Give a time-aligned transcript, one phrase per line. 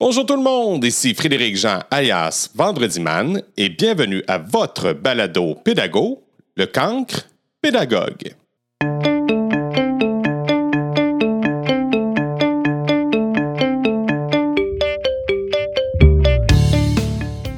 [0.00, 5.56] Bonjour tout le monde, ici Frédéric Jean alias Vendredi Man et bienvenue à votre balado
[5.56, 6.22] pédago,
[6.56, 7.28] le cancre
[7.60, 8.32] pédagogue.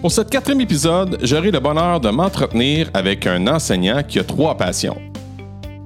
[0.01, 4.57] Pour ce quatrième épisode, j'aurai le bonheur de m'entretenir avec un enseignant qui a trois
[4.57, 4.97] passions.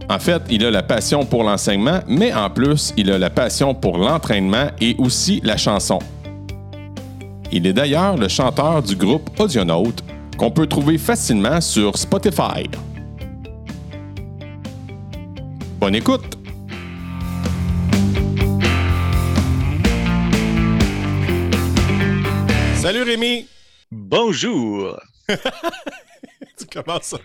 [0.08, 3.74] En fait, il a la passion pour l'enseignement, mais en plus, il a la passion
[3.74, 5.98] pour l'entraînement et aussi la chanson.
[7.56, 10.02] Il est d'ailleurs le chanteur du groupe Audionaute
[10.36, 12.68] qu'on peut trouver facilement sur Spotify.
[15.78, 16.36] Bonne écoute!
[22.74, 23.46] Salut Rémi!
[23.92, 25.00] Bonjour!
[25.28, 27.18] tu commences ça.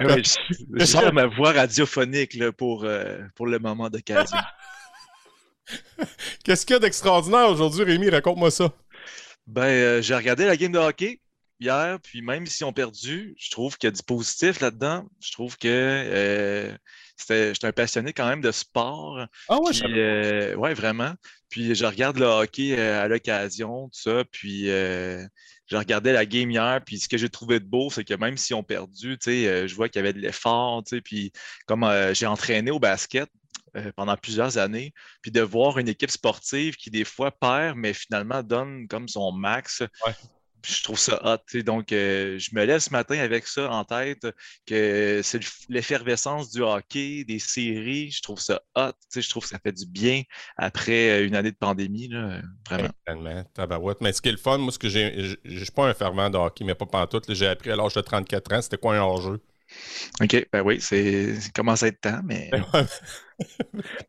[0.00, 4.38] Ouais, je, je sors ma voix radiophonique là, pour, euh, pour le moment d'occasion.
[6.42, 8.08] Qu'est-ce qu'il y a d'extraordinaire aujourd'hui, Rémi?
[8.08, 8.72] Raconte-moi ça.
[9.46, 11.20] Ben, euh, j'ai regardé la game de hockey
[11.60, 15.08] hier, puis même si on perdu, je trouve qu'il y a du positif là-dedans.
[15.20, 16.76] Je trouve que euh,
[17.16, 19.26] c'était, j'étais un passionné quand même de sport.
[19.48, 21.14] Ah ouais, Puis, euh, ouais, vraiment.
[21.48, 24.24] Puis je regarde le hockey euh, à l'occasion, tout ça.
[24.30, 25.24] Puis euh,
[25.66, 26.80] je regardais la game hier.
[26.84, 29.88] Puis ce que j'ai trouvé de beau, c'est que même si on perdu, je vois
[29.88, 30.82] qu'il y avait de l'effort.
[31.04, 31.32] Puis
[31.66, 33.30] comme euh, j'ai entraîné au basket
[33.76, 37.92] euh, pendant plusieurs années, puis de voir une équipe sportive qui des fois perd, mais
[37.92, 39.82] finalement donne comme son max.
[40.06, 40.12] Ouais.
[40.68, 41.60] Je trouve ça hot.
[41.60, 44.26] Donc, euh, je me lève ce matin avec ça en tête,
[44.66, 48.10] que c'est le- l'effervescence du hockey, des séries.
[48.10, 48.90] Je trouve ça hot.
[49.14, 50.22] Je trouve que ça fait du bien
[50.56, 52.08] après euh, une année de pandémie.
[52.08, 52.88] Là, vraiment.
[53.06, 54.00] Tellement, tabarouette.
[54.00, 55.14] Mais ce qui est le fun, moi, ce que j'ai.
[55.22, 57.32] Je je suis pas un fervent de hockey, mais pas pantoute.
[57.32, 59.40] J'ai appris à l'âge de 34 ans, c'était quoi un hors-jeu?
[60.20, 62.50] OK, ben oui, c'est commence à être temps, mais.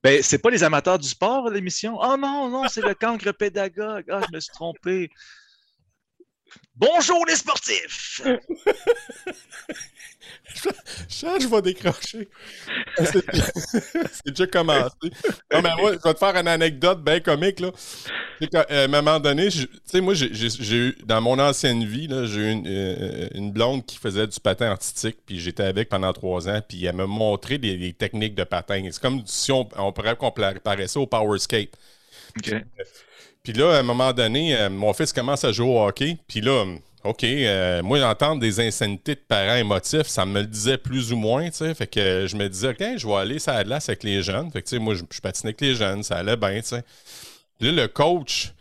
[0.01, 1.97] Ben, c'est pas les amateurs du sport, l'émission?
[1.99, 4.05] Oh non, non, c'est le cancre pédagogue.
[4.09, 5.09] Ah, je me suis trompé.
[6.75, 8.21] Bonjour les sportifs!
[11.09, 12.29] Je vais décrocher.
[12.97, 13.25] C'est
[14.11, 14.95] c'est déjà commencé.
[15.51, 17.59] Non, mais moi, je vais te faire une anecdote bien comique.
[17.59, 17.71] Là.
[18.39, 22.39] Qu'à à un moment donné, tu sais, moi, j'ai- eu, dans mon ancienne vie, j'ai
[22.39, 26.47] eu une, euh, une blonde qui faisait du patin artistique, puis j'étais avec pendant trois
[26.47, 28.87] ans, puis elle m'a montré des, des techniques de patin.
[28.91, 31.71] C'est comme si on, on pourrait comparer ça au power skate.
[33.43, 36.17] Puis là, à un moment donné, euh, mon fils commence à jouer au hockey.
[36.27, 36.65] Puis là,
[37.03, 41.17] OK, euh, moi, entendre des insanités de parents émotifs, ça me le disait plus ou
[41.17, 41.73] moins, tu sais.
[41.73, 44.51] Fait que euh, je me disais, OK, je vais aller ça glace avec les jeunes.
[44.51, 46.67] Fait que, tu sais, moi, je, je patinais avec les jeunes, ça allait bien, tu
[46.67, 46.83] sais.
[47.59, 48.53] Là, le coach,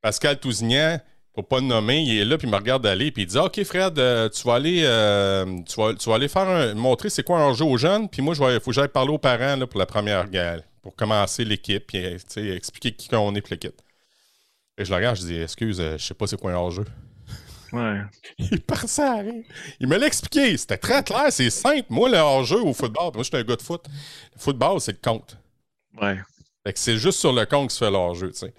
[0.00, 0.98] Pascal Tousignan,
[1.32, 3.38] pour pas le nommer, il est là, puis il me regarde aller, puis il dit,
[3.38, 7.08] OK, Fred, euh, tu vas aller, euh, tu vas, tu vas aller faire un- montrer
[7.08, 9.56] c'est quoi un jeu aux jeunes, puis moi, il faut que j'aille parler aux parents
[9.56, 13.52] là, pour la première guerre, pour commencer l'équipe, puis euh, expliquer qui qu'on est, puis
[13.54, 13.80] l'équipe.
[14.76, 16.84] Et je le regarde, je dis, excuse, euh, je sais pas c'est quoi un hors-jeu.
[17.72, 18.00] Ouais.
[18.38, 19.44] Il part ça à rire.
[19.80, 20.54] Il me l'a expliqué.
[20.58, 21.86] C'était très clair, c'est simple.
[21.88, 23.82] Moi, le hors-jeu au football, moi, je suis un gars de foot.
[24.34, 25.38] Le football, c'est le compte.
[26.00, 26.18] Ouais.
[26.64, 28.54] Fait que c'est juste sur le compte qui se fait le hors-jeu, tu sais.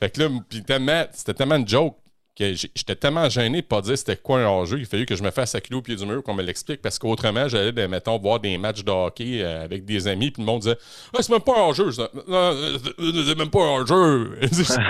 [0.00, 0.28] Fait que là,
[0.66, 1.96] tellement- c'était tellement une joke
[2.36, 4.80] que j'étais tellement gêné de pas dire c'était quoi un hors-jeu.
[4.80, 6.98] Il fallu que je me fasse acculer au pied du mur qu'on me l'explique parce
[6.98, 10.46] qu'autrement, j'allais, ben, mettons, voir des matchs de hockey euh, avec des amis, puis le
[10.46, 10.76] monde disait
[11.16, 11.90] Ah, c'est même pas un hors-jeu.
[11.96, 14.36] Non, euh, c'est même pas un hors-jeu.
[14.52, 14.80] Ça?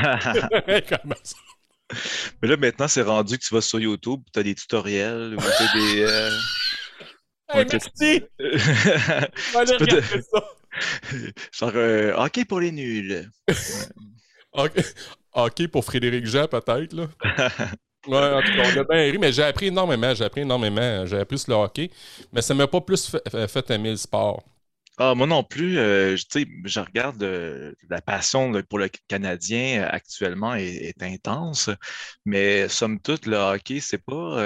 [2.43, 5.37] Mais là, maintenant, c'est rendu que tu vas sur YouTube, tu as des tutoriels ou
[5.37, 6.07] t'as des.
[7.49, 8.23] Hey, merci!
[8.39, 10.41] Te- ça.
[11.53, 13.31] Genre, euh, hockey pour les nuls.
[15.35, 17.09] OK pour Frédéric Jean, peut-être, là.
[18.07, 20.15] Ouais, en tout cas, on a bien ri, mais j'ai appris énormément.
[20.15, 21.07] J'ai appris énormément.
[21.07, 21.91] J'ai appris sur le hockey.
[22.33, 23.11] Mais ça m'a pas plus
[23.49, 24.43] fait, aimer le sport.
[24.97, 28.79] Ah, moi non plus, euh, je- tu sais, je regarde euh, la passion là, pour
[28.79, 31.69] le Canadien euh, actuellement est, est intense,
[32.25, 34.39] mais somme toute, le hockey, c'est pas,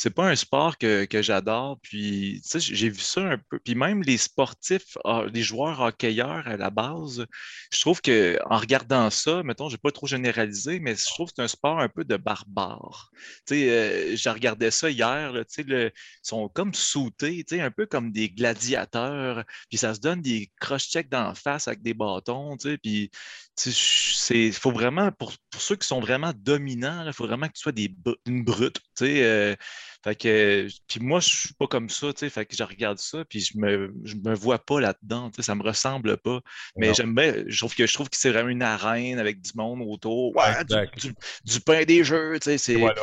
[0.00, 1.78] c'est pas un sport que, que j'adore.
[1.82, 3.58] Puis, tu sais, j'ai vu ça un peu.
[3.58, 7.26] Puis même les sportifs, ah, les joueurs hockeyeurs à la base,
[7.72, 11.34] je trouve que en regardant ça, mettons, j'ai pas trop généralisé, mais je trouve que
[11.36, 13.10] c'est un sport un peu de barbare.
[13.46, 13.70] Tu sais,
[14.12, 15.92] euh, j'ai regardé ça hier, tu sais, le- ils
[16.22, 20.50] sont comme sautés, tu sais, un peu comme des gladiateurs, puis ça se donne des
[20.60, 23.10] cross-checks d'en face avec des bâtons, tu sais, puis
[23.56, 27.62] c'est, faut vraiment, pour, pour ceux qui sont vraiment dominants, il faut vraiment que tu
[27.62, 27.94] sois des,
[28.26, 29.56] une brute, tu sais, euh,
[30.04, 32.98] fait que, puis moi, je suis pas comme ça, tu sais, fait que je regarde
[32.98, 36.40] ça, puis je me, je me vois pas là-dedans, tu sais, ça me ressemble pas,
[36.76, 39.50] mais j'aime bien, je trouve que, je trouve que c'est vraiment une arène avec du
[39.54, 41.14] monde autour, ouais, du- du,
[41.44, 42.76] du pain des jeux, tu sais, c'est...
[42.76, 43.00] Voilà.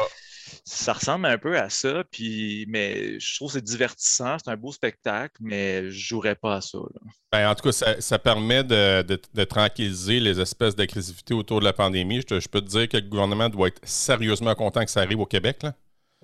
[0.63, 4.57] ça ressemble un peu à ça, puis, mais je trouve que c'est divertissant, c'est un
[4.57, 6.79] beau spectacle, mais je ne jouerais pas à ça.
[7.31, 12.21] Ben, en tout cas, ça, permet de, tranquilliser les espèces d'agressivité autour de la pandémie.
[12.29, 15.19] Je, je, peux te dire que le gouvernement doit être sérieusement content que ça arrive
[15.19, 15.63] au Québec.
[15.63, 15.73] Là.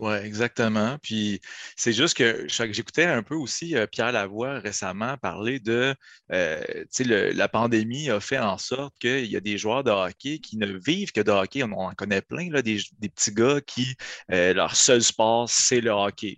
[0.02, 0.98] Oui, exactement.
[1.04, 1.42] Puis
[1.78, 5.94] c'est juste que j'écoutais un peu aussi euh, Pierre Lavoie récemment parler de
[6.32, 6.60] euh,
[7.02, 10.58] le, la pandémie a fait en sorte qu'il y a des joueurs de hockey qui
[10.58, 11.62] ne vivent que de hockey.
[11.62, 13.96] On en connaît plein, là, des, petits gars qui
[14.32, 16.36] euh, leur seul sport, c'est le hockey.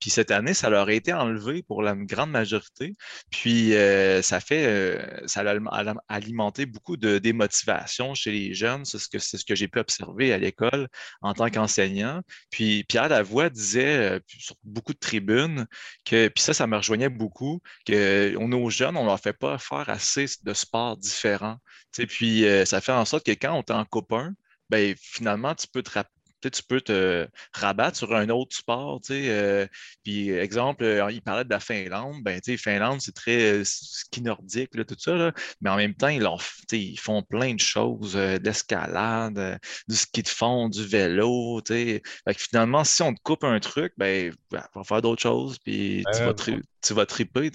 [0.00, 2.94] Puis cette année, ça leur a été enlevé pour la grande majorité.
[3.30, 3.72] Puis
[4.22, 8.86] ça fait ça a alimenté beaucoup de démotivation chez les jeunes.
[8.86, 10.88] C'est ce que c'est ce que j'ai pu observer à l'école
[11.20, 12.22] en tant qu'enseignant.
[12.50, 15.66] Puis Pierre Lavoie disait euh, sur beaucoup de tribunes
[16.04, 19.88] que, puis ça, ça me rejoignait beaucoup, que nos jeunes, on leur fait pas faire
[19.88, 21.58] assez de sports différents.
[22.08, 24.32] Puis euh, ça fait en sorte que quand on t'en coupe un,
[24.70, 25.90] ben, finalement, tu peux te,
[26.50, 29.00] tu peux te rabattre sur un autre sport.
[29.10, 29.66] Euh,
[30.02, 32.22] puis, exemple, euh, il parlait de la Finlande.
[32.22, 35.32] Ben, Finlande, c'est très euh, ski nordique, tout ça.
[35.60, 36.26] mais en même temps, ils,
[36.72, 39.58] ils font plein de choses, d'escalade,
[39.88, 41.60] du ski de fond, du vélo.
[42.36, 46.22] finalement, si on te coupe un truc, ben, on va faire d'autres choses, puis tu,
[46.22, 46.34] vas
[46.84, 47.50] tu vas triper.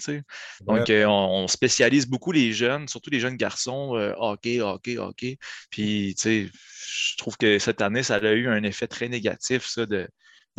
[0.66, 5.38] Donc, on, spécialise beaucoup les jeunes, surtout les jeunes garçons, hockey, hockey, hockey.
[5.70, 6.50] Puis, tu sais,
[6.86, 10.08] je trouve que cette année, ça a eu un effet très négatif, ça, de,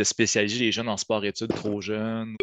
[0.04, 2.36] spécialiser les jeunes en sport-études trop jeunes.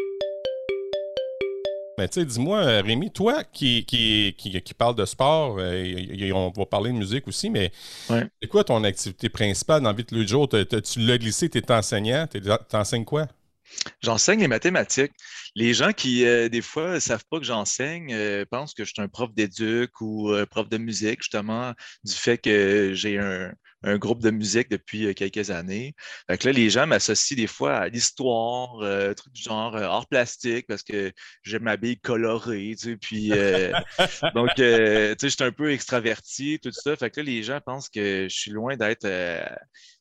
[1.99, 6.65] Mais tu sais, dis-moi, Rémi, toi qui, qui, qui, parle de sport, euh, on va
[6.65, 7.73] parler de musique aussi, mais
[8.09, 10.49] c'est quoi ton activité principale dans vie de jour?
[10.49, 13.27] Tu l'as glissé, tu es enseignant, tu enseignes quoi?
[14.03, 15.13] J'enseigne les mathématiques.
[15.55, 18.93] Les gens qui, euh, des fois, ne savent pas que j'enseigne euh, pensent que je
[18.93, 21.75] suis un prof d'éduc ou prof de musique, justement,
[22.05, 25.95] du fait que j'ai un, un groupe de musique depuis euh, quelques années.
[26.29, 30.09] Fait là, les gens m'associent des fois à l'histoire, euh, trucs du genre euh, art
[30.09, 31.13] plastique, parce que
[31.43, 33.29] j'aime m'habiller coloré, tu sais, puis
[34.35, 36.97] donc, tu sais, je suis un peu extraverti, tout ça.
[36.97, 39.07] Fait que là, les gens pensent que je suis loin d'être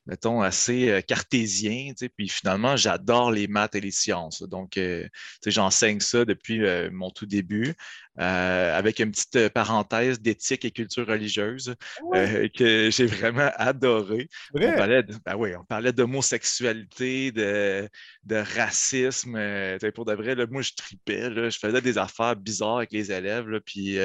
[0.07, 1.91] mettons, assez euh, cartésien.
[2.15, 4.41] Puis finalement, j'adore les maths et les sciences.
[4.43, 5.07] Donc, euh,
[5.45, 7.73] j'enseigne ça depuis euh, mon tout début,
[8.19, 11.75] avec une petite parenthèse d'éthique et culture religieuse
[12.13, 14.27] ah que j'ai vraiment adoré.
[14.55, 17.87] On parlait, de, ben oui, on parlait d'homosexualité, de,
[18.23, 19.33] de, racisme.
[19.93, 21.29] pour de vrai, là, moi, je tripais.
[21.29, 23.59] Là, je faisais des affaires bizarres avec les élèves.
[23.63, 23.99] Puis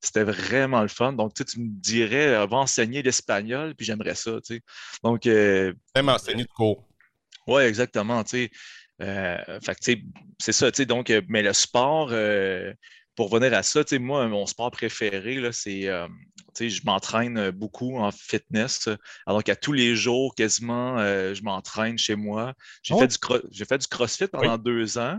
[0.00, 1.12] c'était vraiment le fun.
[1.12, 4.38] Donc, tu me dirais, va enseigner l'espagnol, puis j'aimerais ça.
[5.02, 6.88] Donc, euh, Même enseigner de cours.
[7.46, 8.24] Oui, exactement.
[9.02, 9.58] Euh,
[10.38, 10.70] c'est ça.
[10.70, 12.08] Donc, euh, mais le sport,
[13.16, 15.82] pour revenir à ça, moi, mon sport préféré, c'est.
[15.82, 18.88] je m'entraîne beaucoup en fitness.
[19.26, 22.54] Alors qu'à tous les jours, quasiment, je m'entraîne chez moi.
[22.82, 23.18] J'ai fait,
[23.50, 25.18] du fait du CrossFit pendant deux ans.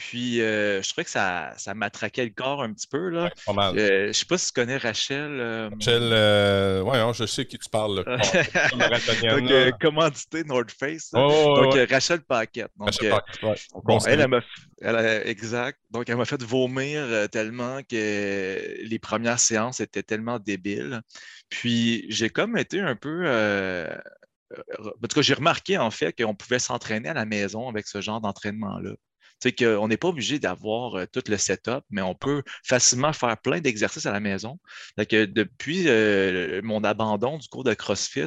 [0.00, 3.10] Puis, euh, je trouvais que ça, ça m'attraquait le corps un petit peu.
[3.10, 3.30] Là.
[3.44, 3.78] pas mal.
[3.78, 5.38] Euh, je ne sais pas si tu connais Rachel.
[5.38, 8.02] Euh, Rachel, oui, hein, je sais qui tu parles.
[9.22, 11.10] donc, commandité North Face.
[11.10, 12.70] donc, Rachel Paquette.
[12.78, 14.42] Donc, Rachel Paquette, bon, elle,
[14.80, 15.78] elle, exact.
[15.90, 21.02] Donc, elle m'a fait vomir tellement que les premières séances étaient tellement débiles.
[21.50, 23.28] Puis, j'ai comme été un peu.
[24.78, 28.00] En tout cas, j'ai remarqué en fait qu'on pouvait s'entraîner à la maison avec ce
[28.00, 28.94] genre d'entraînement-là.
[29.42, 33.36] C'est qu'on n'est pas obligé d'avoir euh, tout le setup, mais on peut facilement faire
[33.38, 34.58] plein d'exercices à la maison.
[35.08, 38.26] que depuis euh, mon abandon du cours de CrossFit,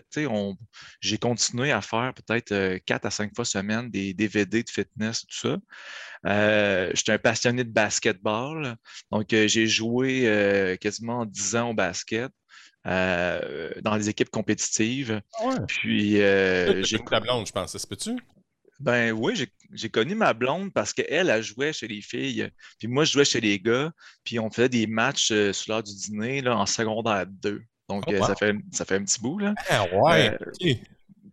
[1.01, 5.21] j'ai continué à faire peut-être euh, quatre à cinq fois semaine des DVD de fitness,
[5.27, 5.57] tout ça.
[6.25, 8.75] Euh, J'étais un passionné de basketball.
[9.11, 12.31] Donc, j'ai joué quasiment dix ans au basket.
[12.85, 15.21] dans les équipes compétitives.
[15.39, 16.99] Ah Puis, j'ai.
[17.09, 18.15] ta blonde, je pense, ça se peut-tu?
[18.83, 19.33] Ben oui,
[19.71, 22.49] j'ai connu ma blonde parce qu'elle, elle jouait chez les filles.
[22.77, 23.93] Puis moi, je jouais chez les gars.
[24.25, 27.61] Puis on faisait des matchs euh, sur l'heure du dîner là, en secondaire 2.
[27.87, 29.39] Donc, oh, euh, ça, fait, ça fait un petit bout.
[29.39, 29.53] Là.
[29.69, 30.37] Ah, ouais.
[30.65, 30.73] Euh,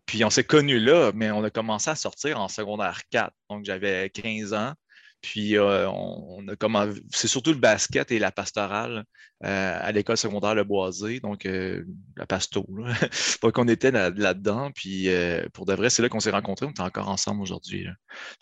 [0.07, 3.33] puis on s'est connus là, mais on a commencé à sortir en secondaire 4.
[3.49, 4.73] Donc, j'avais 15 ans.
[5.21, 9.05] Puis euh, on, a comme c'est surtout le basket et la pastorale
[9.45, 11.85] euh, à l'école secondaire Le Boisé, donc euh,
[12.17, 12.67] la pasto.
[13.43, 15.09] donc on était là-dedans, puis
[15.53, 17.87] pour de vrai, c'est là qu'on s'est rencontrés, on est encore ensemble aujourd'hui.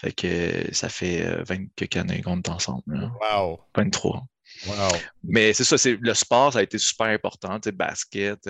[0.01, 3.11] Fait que ça fait 20 quelques années qu'on est ensemble.
[3.21, 3.61] Wow!
[3.77, 4.25] 23.
[4.67, 4.75] Wow.
[5.23, 7.61] Mais c'est ça, le sport, ça a été super important.
[7.61, 8.49] Tu sais, basket,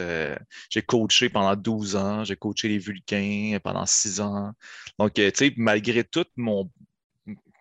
[0.70, 4.52] j'ai coaché pendant 12 ans, j'ai coaché les Vulcains pendant 6 ans.
[4.98, 6.70] Donc, tu sais, malgré tout mon,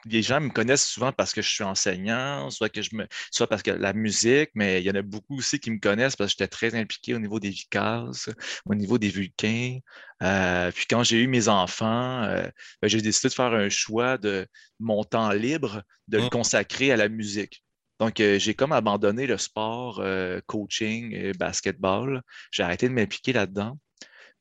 [0.10, 3.48] les gens me connaissent souvent parce que je suis enseignant, soit, que je me, soit
[3.48, 6.34] parce que la musique, mais il y en a beaucoup aussi qui me connaissent parce
[6.34, 8.34] que j'étais très impliqué au niveau des vicases,
[8.66, 9.80] au niveau des vulcains.
[10.24, 12.48] Euh, puis quand j'ai eu mes enfants, euh,
[12.82, 14.48] ben, j'ai décidé de faire un choix de
[14.80, 16.30] mon temps libre, de le mmh.
[16.30, 17.64] consacrer à la musique.
[18.00, 20.04] Donc, euh, j'ai comme abandonné le sport,
[20.46, 22.22] coaching et basketball.
[22.52, 23.78] J'ai arrêté de m'impliquer là-dedans.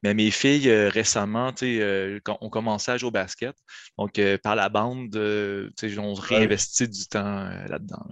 [0.02, 3.56] Mais mes filles, euh, récemment, euh, ont commencé à jouer au basket.
[3.98, 8.04] Donc, euh, par la bande, ont réinvesti du temps là-dedans.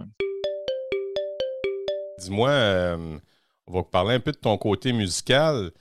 [2.19, 2.97] Dis-moi,
[3.67, 5.71] on va parler un peu de ton côté musical.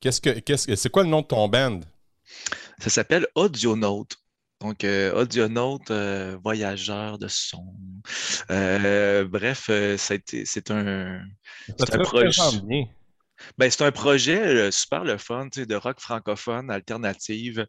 [0.00, 1.80] Qu'est-ce que, qu'est-ce, c'est quoi le nom de ton band?
[2.78, 4.06] Ça s'appelle Audionaut.
[4.60, 5.80] Donc, Audionaut,
[6.42, 7.64] voyageur de son.
[8.48, 11.22] bref, c'est un,
[11.78, 12.30] c'est un projet.
[13.58, 17.66] Ben, c'est un projet euh, super le fun, de rock francophone, alternative.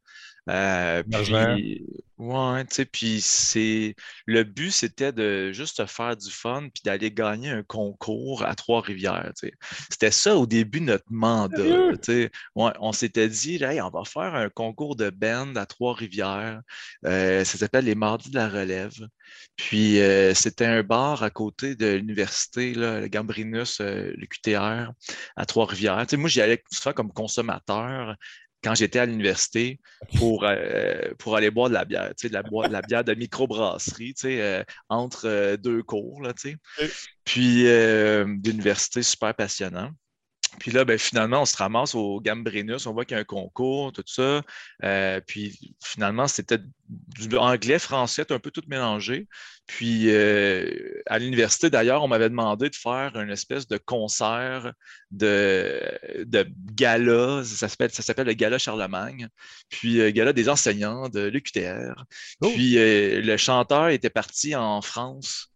[0.49, 1.85] Euh, puis,
[2.17, 3.95] ouais, puis c'est
[4.25, 9.31] le but, c'était de juste faire du fun puis d'aller gagner un concours à Trois-Rivières.
[9.89, 11.91] C'était ça au début notre mandat.
[12.55, 16.61] Ouais, on s'était dit, on va faire un concours de band à Trois-Rivières.
[17.05, 19.07] Euh, ça s'appelle les Mardis de la Relève.
[19.55, 24.91] Puis euh, c'était un bar à côté de l'université, le Gambrinus, le QTR,
[25.35, 26.05] à Trois-Rivières.
[26.13, 28.15] Moi, j'y allais souvent comme consommateur
[28.63, 29.79] quand j'étais à l'université
[30.17, 33.03] pour, euh, pour aller boire de la bière, tu sais, de la, de la bière
[33.03, 36.57] de microbrasserie, tu sais, euh, entre euh, deux cours, là, tu sais.
[37.23, 37.63] Puis,
[38.39, 39.91] d'université super passionnant.
[40.59, 43.25] Puis là, ben, finalement, on se ramasse au Gambrinus, on voit qu'il y a un
[43.25, 44.41] concours, tout ça.
[44.83, 49.27] Euh, puis finalement, c'était du anglais, français, un peu tout mélangé.
[49.65, 54.73] Puis euh, à l'université, d'ailleurs, on m'avait demandé de faire une espèce de concert
[55.11, 55.81] de,
[56.25, 57.43] de gala.
[57.45, 59.29] Ça s'appelle le Gala Charlemagne.
[59.69, 62.05] Puis euh, gala des enseignants de l'UQTR.
[62.41, 62.51] Oh!
[62.53, 65.50] Puis le chanteur était parti en France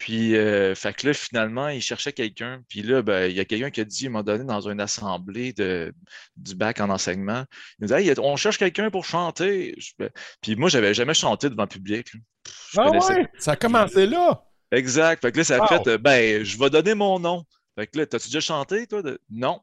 [0.00, 2.62] puis, euh, fait que là, finalement, il cherchait quelqu'un.
[2.70, 4.80] Puis là, ben, il y a quelqu'un qui a dit, il m'a donné dans une
[4.80, 5.92] assemblée de,
[6.38, 7.44] du bac en enseignement.
[7.78, 9.76] Il nous dit, on cherche quelqu'un pour chanter.
[9.98, 10.08] Ben,
[10.40, 12.12] puis moi, j'avais jamais chanté devant le public.
[12.78, 14.42] Ah ouais, ça a commencé là?
[14.72, 15.20] Exact.
[15.20, 17.44] Fait que là, ça a fait, ben, je vais donner mon nom.
[17.78, 19.02] Fait que là, t'as-tu déjà chanté, toi?
[19.28, 19.60] Non.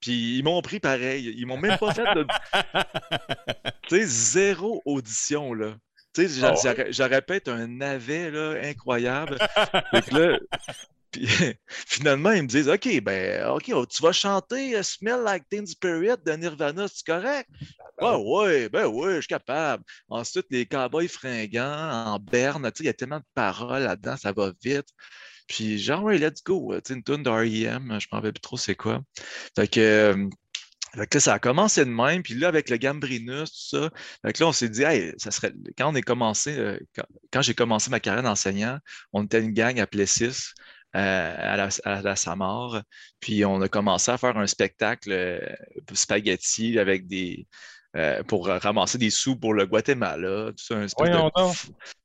[0.00, 1.34] Puis ils m'ont pris pareil.
[1.34, 2.26] Ils m'ont même pas fait de.
[3.88, 5.76] tu sais, zéro audition, là.
[6.14, 9.38] Tu sais, ah j'aurais pu être un navet là, incroyable.
[10.12, 10.38] là,
[11.12, 11.26] puis,
[11.68, 15.66] finalement, ils me disent OK, ben, OK, oh, tu vas chanter euh, Smell Like Teen
[15.66, 17.48] Spirit de Nirvana, c'est correct?
[17.98, 19.84] Ah, ouais, ouais, ben ouais, je suis capable.
[20.08, 24.16] Ensuite, les cowboys fringants en berne, tu sais, il y a tellement de paroles là-dedans,
[24.16, 24.88] ça va vite.
[25.46, 26.72] Puis, genre, ouais, let's go.
[26.76, 29.02] Tu sais, une tune d'REM, je ne me rappelle plus trop c'est quoi.
[29.54, 30.28] Fait que.
[30.98, 33.90] Euh, ça a commencé de même, puis là, avec le Gambrinus, tout ça,
[34.24, 35.52] là, on s'est dit, hey, ça serait.
[35.78, 36.78] Quand on est commencé, euh,
[37.32, 38.78] quand, j'ai commencé ma carrière d'enseignant,
[39.12, 40.52] on était une gang à Plessis.
[40.94, 42.82] Euh, à, la, à la Samar,
[43.18, 45.40] puis on a commencé à faire un spectacle euh,
[45.94, 47.46] spaghetti avec des,
[48.28, 51.30] pour ramasser des sous pour le Guatemala, tout ça, un spectacle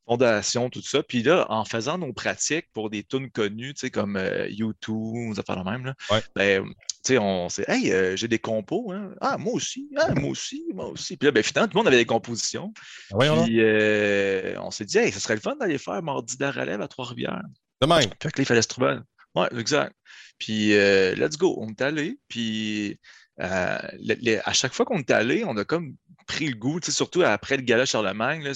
[0.06, 1.04] fondation, tout ça.
[1.04, 4.18] Puis là, en faisant nos pratiques pour des tunes connues, tu sais, comme
[4.48, 6.64] YouTube, ça fait la même, là, ben,
[7.08, 9.12] sais, on s'est Hey, euh, j'ai des compos, hein?
[9.22, 11.18] Ah, moi aussi, ah, moi aussi, moi aussi.
[11.18, 12.74] Puis là, ben, finalement, tout le monde avait des compositions.
[13.12, 16.44] Ah puis euh, on s'est dit, hey, ce serait le fun d'aller faire Mardi de
[16.44, 17.44] la relève à Trois-Rivières.
[17.82, 18.02] De même.
[18.22, 18.98] Fait que là, il fallait se trouver.
[19.36, 19.94] Ouais, exact.
[20.40, 21.56] Puis, euh, let's go.
[21.60, 22.20] On est allé.
[22.28, 23.00] Puis,
[23.40, 25.96] à chaque fois qu'on est allé, on a comme
[26.28, 28.52] pris le goût, surtout après le gala Charlemagne,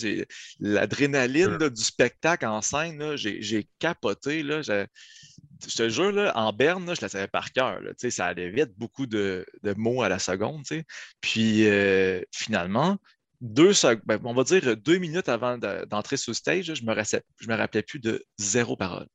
[0.60, 4.44] l'adrénaline du spectacle en scène, j'ai capoté.
[4.44, 4.62] Là,
[5.68, 7.80] je te jure, là, en berne, je la savais par cœur.
[8.10, 9.46] Ça allait vite, beaucoup de,
[9.78, 10.64] mots à la seconde.
[11.22, 12.98] Puis euh, finalement,
[13.42, 13.72] deux
[14.06, 16.94] ben, on va dire deux minutes avant d'entrer sur le stage, je me,
[17.40, 19.08] je me rappelais plus de zéro parole.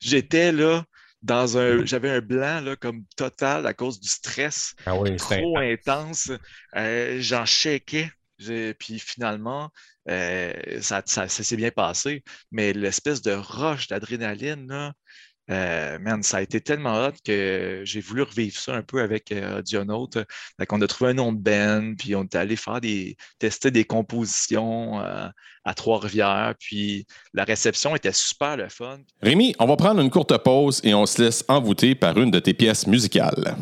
[0.00, 0.84] J'étais là,
[1.22, 1.84] dans un.
[1.84, 6.30] J'avais un blanc là, comme total à cause du stress ah trop intense.
[6.76, 8.10] Euh, j'en shakeais.
[8.38, 9.70] Puis finalement,
[10.10, 10.52] euh,
[10.82, 12.22] ça, ça s'est bien passé.
[12.50, 14.92] Mais l'espèce de roche d'adrénaline,
[15.50, 19.30] euh, man, ça a été tellement hot que j'ai voulu revivre ça un peu avec
[19.30, 19.62] euh,
[20.70, 23.84] on a trouvé un nom de band, puis on est allé faire des, tester des
[23.84, 25.28] compositions euh,
[25.64, 28.98] à Trois-Rivières, puis la réception était super le fun.
[29.22, 32.40] Rémi, on va prendre une courte pause et on se laisse envoûter par une de
[32.40, 33.56] tes pièces musicales.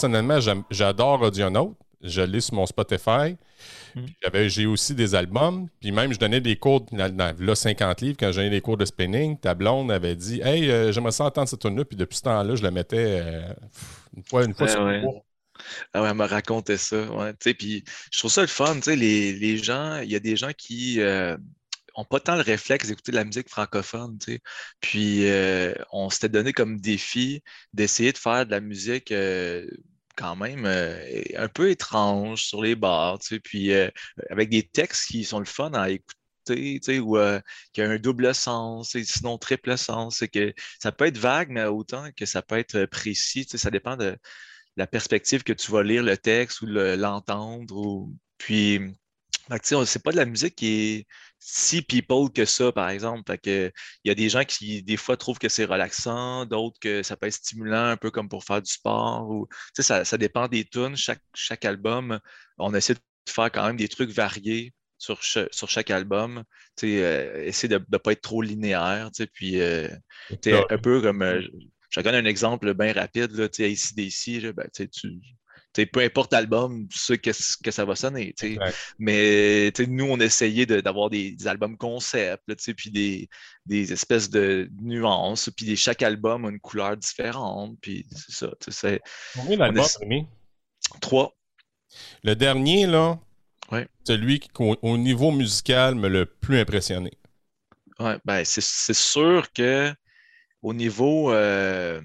[0.00, 0.38] Personnellement,
[0.70, 1.74] j'adore Audionaut.
[2.02, 3.36] Je l'ai sur mon Spotify.
[3.94, 4.00] Mm.
[4.22, 5.68] J'avais- J'ai aussi des albums.
[5.80, 8.76] Puis même, je donnais des cours, dans- là, 50 livres, quand j'ai donnais des cours
[8.76, 9.38] de spinning.
[9.40, 12.22] Ta blonde avait dit Hey, euh, j'aimerais ça entendre cette tune là Puis depuis ce
[12.24, 13.54] temps-là, je la mettais euh,
[14.14, 14.98] une fois, une fois Ouais, sur ouais.
[14.98, 15.24] le cours.
[15.94, 17.02] Ah ouais, elle me racontait ça.
[17.10, 17.82] Ouais, tu sais, puis
[18.12, 18.74] je trouve ça le fun.
[18.74, 21.00] tu sais, Les, les gens, il y a des gens qui
[21.96, 24.18] n'ont pas tant le réflexe d'écouter de la musique francophone.
[24.80, 29.66] Puis euh, on s'était donné comme défi d'essayer de faire de la musique euh,
[30.16, 30.98] quand même euh,
[31.36, 33.18] un peu étrange sur les bars.
[33.44, 33.72] Puis
[34.30, 36.16] avec des textes qui sont le fun à écouter.
[37.00, 37.18] Ou
[37.72, 40.22] qui a un double sens, sinon triple sens.
[40.32, 43.44] Que ça peut être vague, mais autant que ça peut être précis.
[43.48, 44.16] Ça dépend de,
[44.76, 47.76] la perspective que tu vas lire le texte ou le- l'entendre.
[47.76, 48.14] ou...
[48.38, 48.80] Puis,
[49.62, 51.06] sais, c'est pas de la musique qui est
[51.48, 53.22] si people que ça, par exemple.
[53.24, 53.72] Fait que,
[54.04, 57.16] il y a des gens qui, des fois, trouvent que c'est relaxant, d'autres que ça
[57.16, 59.30] peut être stimulant, un peu comme pour faire du sport.
[59.30, 59.46] Ou,
[59.78, 60.96] ça, ça dépend des tunes.
[60.96, 62.18] Chaque, chaque album,
[62.58, 66.42] on essaie de faire quand même des trucs variés sur, cha- sur chaque album.
[66.82, 69.10] Euh, essayer de ne pas être trop linéaire.
[69.32, 69.88] Puis, euh,
[70.68, 71.22] un peu comme.
[71.22, 71.40] euh,
[71.90, 74.88] je donne un exemple bien rapide, là, tu sais, ACDC, ben, tu
[75.84, 78.34] peu importe l'album, tu sais qu'est-ce que ça va sonner.
[78.98, 83.28] Mais nous, on essayait de- d'avoir des, des albums concept, puis des,
[83.66, 88.88] des espèces de nuances, puis chaque album a une couleur différente, puis c'est ça.
[89.34, 89.84] Combien d'albums,
[91.02, 91.36] trois.
[92.22, 93.18] Le dernier, là,
[93.72, 93.88] Ouais.
[94.04, 97.10] celui qui, au, au niveau musical, me le plus impressionné.
[97.98, 99.92] Ouais, ben, c'est c'est sûr que
[100.62, 102.00] au niveau, euh,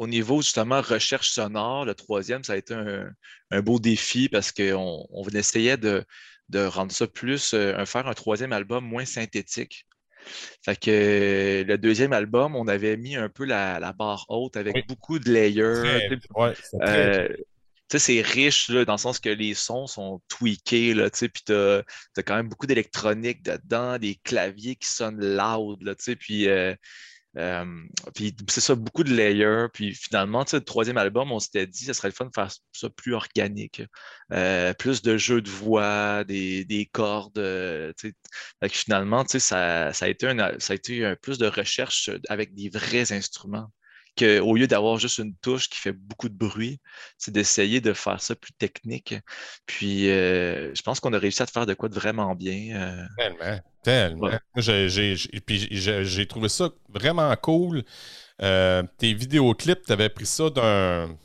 [0.00, 3.12] au niveau justement recherche sonore, le troisième, ça a été un,
[3.50, 6.02] un beau défi parce qu'on on essayait de,
[6.48, 9.86] de rendre ça plus, euh, faire un troisième album moins synthétique.
[10.64, 14.56] Fait que euh, le deuxième album, on avait mis un peu la, la barre haute
[14.56, 14.84] avec Oui.
[14.88, 16.08] beaucoup de layers.
[16.34, 17.28] Ouais, euh,
[17.94, 21.84] c'est riche là, dans le sens que les sons sont tweakés, puis tu as,
[22.24, 26.74] quand même beaucoup d'électronique dedans, des claviers qui sonnent loud, puis euh,
[28.14, 29.66] Puis c'est ça, beaucoup de layers.
[29.72, 32.90] Puis finalement, le troisième album, on s'était dit, ce serait le fun de faire ça
[32.90, 33.82] plus organique.
[34.32, 37.38] Euh, plus de jeux de voix, des, des cordes.
[37.38, 37.92] euh.
[38.02, 42.10] Fait que finalement, ça, ça a été, un, ça a été un plus de recherche
[42.28, 43.70] avec des vrais instruments.
[44.16, 46.80] Que, au lieu d'avoir juste une touche qui fait beaucoup de bruit,
[47.16, 49.14] c'est d'essayer de faire ça plus technique.
[49.66, 52.76] Puis euh, je pense qu'on a réussi à te faire de quoi de vraiment bien.
[52.80, 54.26] euh, Tellement, tellement.
[54.28, 54.38] Ouais.
[54.56, 57.84] J'ai- trouvé ça vraiment cool.
[58.42, 61.16] Euh, tes vidéoclips, tu avais pris ça d'un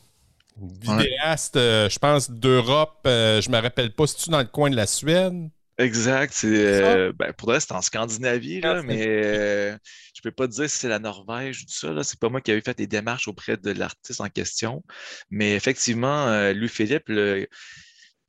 [0.58, 3.00] vidéaste, je pense, d'Europe.
[3.06, 5.50] je me rappelle pas, si tu dans le coin de la Suède?
[5.78, 6.32] Exact.
[6.34, 8.88] C'est, euh, ben, pour vrai, c'est en Scandinavie, là, Scandinavie.
[8.88, 9.78] mais euh,
[10.16, 11.92] je peux pas te dire si c'est la Norvège ou tout ça.
[11.92, 12.04] Là.
[12.04, 14.84] C'est pas moi qui avais fait des démarches auprès de l'artiste en question.
[15.30, 17.48] Mais effectivement, euh, Louis-Philippe, le-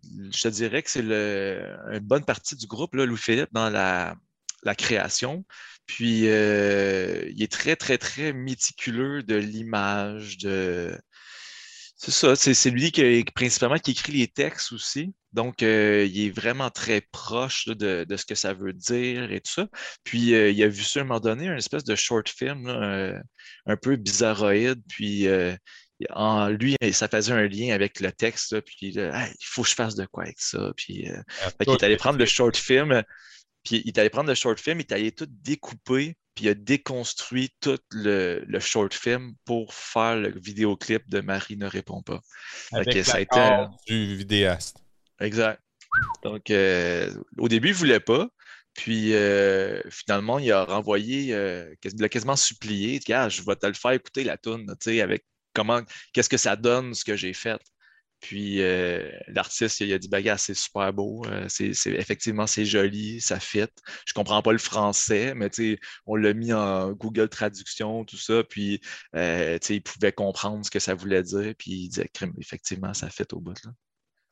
[0.02, 4.14] je te dirais que c'est le, une bonne partie du groupe, là, Louis-Philippe, dans la,
[4.62, 5.44] la création.
[5.86, 10.98] Puis, il est très, très, très méticuleux de l'image, de...
[12.08, 15.12] C'est ça, c'est lui qui, principalement qui écrit les textes aussi.
[15.32, 19.40] Donc, euh, il est vraiment très proche de, de ce que ça veut dire et
[19.40, 19.66] tout ça.
[20.04, 22.68] Puis, euh, il a vu ça à un moment donné, une espèce de short film,
[22.68, 23.20] là, euh,
[23.66, 24.80] un peu bizarroïde.
[24.88, 25.56] Puis, euh,
[26.10, 28.52] en, lui, ça faisait un lien avec le texte.
[28.52, 30.72] là, puis, là, Hey, il faut que je fasse de quoi avec ça.
[30.76, 31.08] Puis,
[31.58, 33.02] fait qu'il est allé prendre le short film,
[33.64, 36.48] puis il est allé prendre le short film, il est allé tout découper, puis il
[36.50, 42.02] a déconstruit tout le, le short film pour faire le vidéoclip de Marie ne répond
[42.02, 42.20] pas.
[42.72, 43.40] Avec ça a été
[43.88, 44.76] du vidéaste.
[45.18, 45.60] Exact.
[46.22, 48.28] Donc, euh, au début, il ne voulait pas.
[48.74, 52.98] Puis, euh, finalement, il a renvoyé, euh, il a quasiment supplié.
[52.98, 55.80] Gars, je vais te le faire écouter la toune, tu sais, avec comment,
[56.12, 57.58] qu'est-ce que ça donne, ce que j'ai fait.
[58.20, 61.24] Puis, euh, l'artiste, il a dit, bah, gars, c'est super beau.
[61.26, 63.66] euh, c'est, effectivement, c'est joli, ça fit.
[64.06, 65.50] Je comprends pas le français, mais
[66.06, 68.42] on l'a mis en Google Traduction, tout ça.
[68.44, 68.80] Puis,
[69.14, 71.54] euh, il pouvait comprendre ce que ça voulait dire.
[71.58, 73.54] Puis, il disait, effectivement, ça fit au bout.
[73.64, 73.72] Là.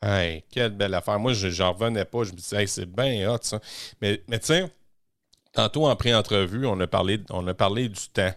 [0.03, 1.19] Hey, quelle belle affaire.
[1.19, 2.25] Moi, je j'en revenais pas.
[2.25, 3.61] Je me disais, hey, c'est bien hot, ça.
[4.01, 4.71] Mais, mais tu sais,
[5.53, 8.35] tantôt en pré-entrevue, on, a parlé- on a parlé du temps.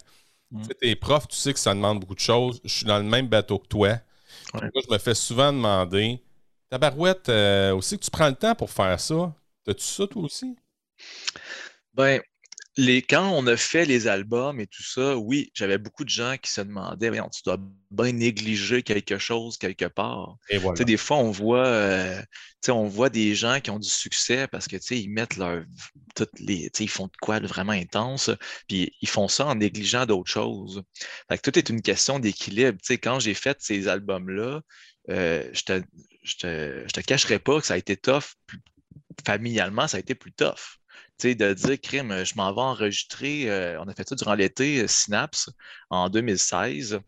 [0.52, 0.62] Mm.
[0.62, 2.62] Tu sais, t'es prof, tu sais que ça demande beaucoup de choses.
[2.64, 4.00] Je suis dans le même bateau que toi.
[4.62, 4.72] Ouais.
[4.74, 6.22] Moi, je me fais souvent demander,
[6.70, 9.34] Tabarouette, euh, aussi que tu prends le temps pour faire ça.
[9.64, 10.56] T'as-tu ça, toi aussi?
[11.94, 12.22] Ben,
[12.78, 16.36] les, quand on a fait les albums et tout ça, oui, j'avais beaucoup de gens
[16.40, 17.58] qui se demandaient, tu dois
[17.90, 20.38] bien négliger quelque chose quelque part.
[20.50, 20.84] Et voilà.
[20.84, 22.22] Des fois, on voit, euh,
[22.70, 25.64] on voit des gens qui ont du succès parce que ils mettent leur
[26.16, 28.30] toutes les, ils font de quoi de vraiment intense,
[28.68, 30.84] puis ils font ça en négligeant d'autres choses.
[31.30, 32.78] Fait que tout est une question d'équilibre.
[33.02, 34.62] Quand j'ai fait ces albums-là,
[35.10, 35.82] euh, je te,
[36.24, 38.36] je te, je te cacherai pas que ça a été tough.
[39.26, 40.77] Familialement, ça a été plus tough.
[41.24, 43.50] De dire, crime, je m'en vais enregistrer.
[43.50, 45.50] euh, on a fait ça durant l'été, euh, Synapse,
[45.90, 47.00] en 2016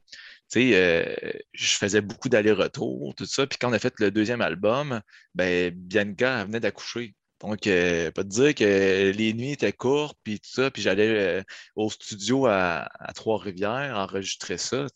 [0.52, 3.45] tu sais, euh, je faisais beaucoup d'allers-retours, tout ça.
[3.45, 5.02] Puis quand on a fait le deuxième album,
[5.36, 7.15] ben, Bianca elle venait d'accoucher.
[7.41, 11.43] Donc, pas te dire que les nuits étaient courtes, puis tout ça, puis j'allais
[11.76, 14.88] au studio à, Trois-Rivières enregistrer ça.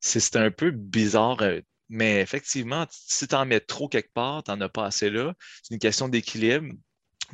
[0.00, 1.42] C'est un peu bizarre,
[1.88, 5.34] mais effectivement, si tu en mets trop quelque part, tu n'en as pas assez là.
[5.62, 6.72] C'est une question d'équilibre.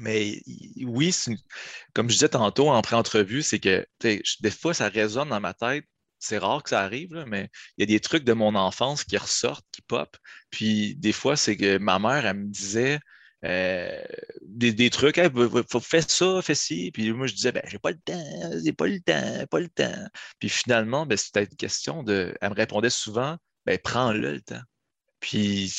[0.01, 0.43] Mais
[0.85, 1.15] oui,
[1.95, 5.85] comme je disais tantôt en pré-entrevue, c'est que des fois, ça résonne dans ma tête
[6.21, 9.17] c'est rare que ça arrive, mais il y a des trucs de mon enfance qui
[9.17, 10.17] ressortent, qui pop.
[10.51, 13.01] Puis des fois, c'est que ma mère, elle me disait
[13.45, 14.03] euh,
[14.43, 15.31] des, des trucs, Hey,
[15.83, 16.91] fais ça, fais ci.
[16.93, 19.69] Puis moi, je disais, ben, j'ai pas le temps, j'ai pas le temps, pas le
[19.69, 20.09] temps.
[20.39, 22.35] Puis finalement, ben, c'était une question de.
[22.41, 23.37] Elle me répondait souvent,
[23.67, 24.63] ben, prends-le le temps.
[25.21, 25.73] Puis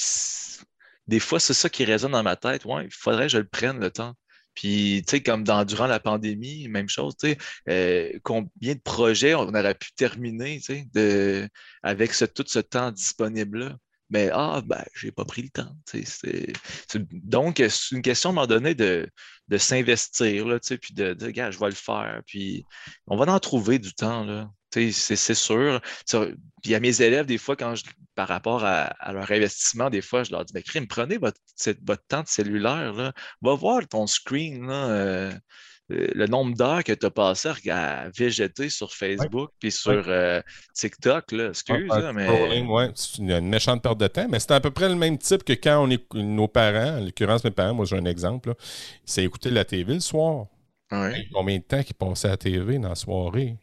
[1.12, 2.64] des fois, c'est ça qui résonne dans ma tête.
[2.64, 4.16] Ouais, il faudrait que je le prenne le temps.
[4.54, 7.38] Puis, tu sais, comme durant la pandémie, même chose, tu sais,
[7.70, 11.50] euh, combien de projets on aurait pu terminer, tu sais,
[11.84, 13.78] avec tout ce temps disponible-là?
[14.10, 16.54] Mais, ah, ben, j'ai pas pris le temps, tu sais.
[17.12, 19.10] Donc, c'est une question à un moment donné de,
[19.50, 22.22] de s'investir, tu sais, puis de, de, gars, je vais le faire.
[22.26, 22.66] Puis,
[23.08, 24.50] on va en trouver du temps, là.
[24.72, 25.82] C'est sûr.
[26.06, 26.28] Ça-
[26.64, 27.84] Puis à mes élèves, des fois, quand je,
[28.16, 31.40] par rapport à, à leur investissement, des fois, je leur dis, ben, crime, prenez votre,
[31.84, 33.14] votre temps de cellulaire, là.
[33.42, 35.32] Va voir ton screen, là, euh,
[35.92, 40.42] euh, le nombre d'heures que tu as passé à, végéter sur Facebook puis sur euh,
[40.74, 44.40] TikTok, là, excuse, Ah, là, mais ouais, c'est une, une méchante perte de temps, mais
[44.40, 47.44] c'est à peu près le même type que quand on est nos parents, en l'occurrence
[47.44, 48.54] mes parents, moi j'ai un exemple,
[49.06, 50.48] c'est écouter la TV le soir.
[51.34, 53.58] Combien de temps qu'ils passaient à la TV dans la soirée?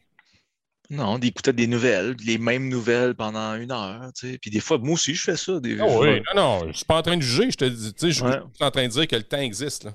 [0.90, 4.38] Non, d'écouter des nouvelles, les mêmes nouvelles pendant une heure, tu sais.
[4.38, 5.60] Puis des fois, moi aussi, je fais ça.
[5.60, 7.92] Des Ah oui, non, non, je suis pas en train de juger, je te dis,
[7.92, 9.84] tu sais, je suis en train de dire que le temps existe.
[9.84, 9.94] Là.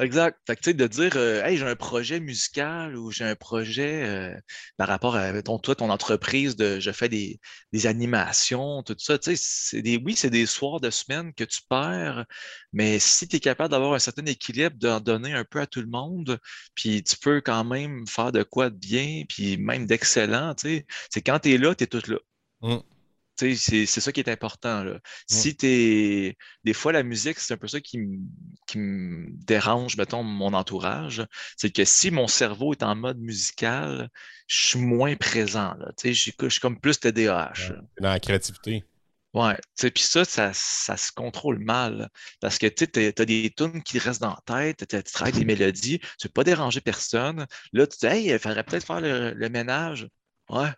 [0.00, 0.40] Exact.
[0.44, 3.36] Fait que, tu sais, de dire, euh, hey, j'ai un projet musical ou j'ai un
[3.36, 4.36] projet euh,
[4.76, 7.38] par rapport à ton, toi, ton entreprise de je fais des,
[7.72, 9.18] des animations, tout ça.
[9.18, 12.24] Tu sais, c'est des, oui, c'est des soirs de semaine que tu perds,
[12.72, 15.80] mais si tu es capable d'avoir un certain équilibre, d'en donner un peu à tout
[15.80, 16.40] le monde,
[16.74, 20.86] puis tu peux quand même faire de quoi de bien, puis même d'excellent, tu sais,
[21.10, 22.18] c'est quand tu es là, tu es tout là.
[22.62, 22.93] Mm.
[23.36, 24.84] C'est ça qui est important.
[24.84, 24.98] Là.
[25.28, 26.36] Si t'es.
[26.64, 28.20] Des fois, la musique, c'est un peu ça qui, m-
[28.66, 31.24] qui me dérange, mettons, mon entourage.
[31.56, 34.08] C'est que si mon cerveau est en mode musical,
[34.46, 35.74] je suis moins présent.
[36.04, 37.52] Je suis comme plus TDAH.
[37.70, 37.80] là.
[38.00, 38.84] Dans la créativité.
[39.32, 42.08] Ouais, puis ça, ça, ça se contrôle mal.
[42.40, 45.98] Parce que tu t'as des tunes qui restent dans la tête, tu travailles des mélodies,
[45.98, 47.44] tu veux pas déranger personne.
[47.72, 50.06] Là, tu te dis, hey, il faudrait peut-être faire le, le ménage.
[50.48, 50.68] Ouais.